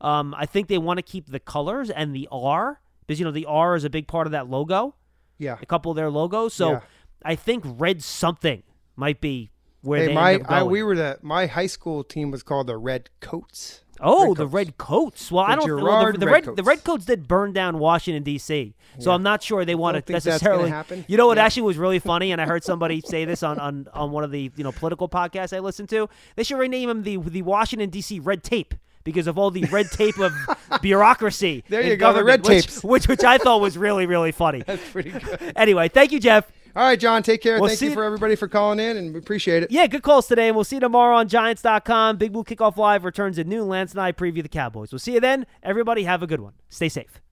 [0.00, 3.30] um, I think they want to keep the colors and the R because, you know,
[3.32, 4.94] the R is a big part of that logo,
[5.38, 5.56] yeah.
[5.60, 6.54] a couple of their logos.
[6.54, 6.80] So Yeah.
[7.24, 8.62] I think red something
[8.94, 9.50] might be
[9.82, 12.76] where Hey, they my I, we were the my high school team was called the
[12.76, 13.82] Red Coats.
[13.98, 14.52] Oh, Red the Coats.
[14.54, 15.32] red coats.
[15.32, 15.82] Well, I The don't.
[15.82, 16.56] Well, the, the Red red Coats.
[16.56, 18.74] the red coats did burn down Washington D.C.
[18.98, 19.14] So Yeah.
[19.14, 20.70] I'm not sure they want to think that's gonna necessarily.
[20.70, 21.04] happen.
[21.08, 21.44] You know what Yeah.
[21.46, 24.30] actually was really funny, and I heard somebody say this on, on, on one of
[24.30, 26.08] the you know political podcasts I listened to.
[26.36, 28.20] They should rename him the the Washington D.C.
[28.20, 28.74] Red Tape
[29.06, 30.34] because of all the red tape of
[30.82, 31.64] bureaucracy.
[31.70, 32.84] There you go, the red which- tapes.
[32.84, 34.62] which which I thought was really really funny.
[34.66, 35.52] That's pretty good.
[35.56, 36.50] Anyway, thank you, Jeff.
[36.74, 37.58] All right, John, take care.
[37.58, 39.70] We'll Thank you- for everybody for calling in, and we appreciate it.
[39.70, 42.18] Yeah, good calls today, and we'll see you tomorrow on Giants.com.
[42.18, 43.66] Big Blue Kickoff Live returns at noon.
[43.68, 44.92] Lance and I preview the Cowboys.
[44.92, 45.46] We'll see you then.
[45.62, 46.52] Everybody have a good one.
[46.68, 47.22] Stay safe.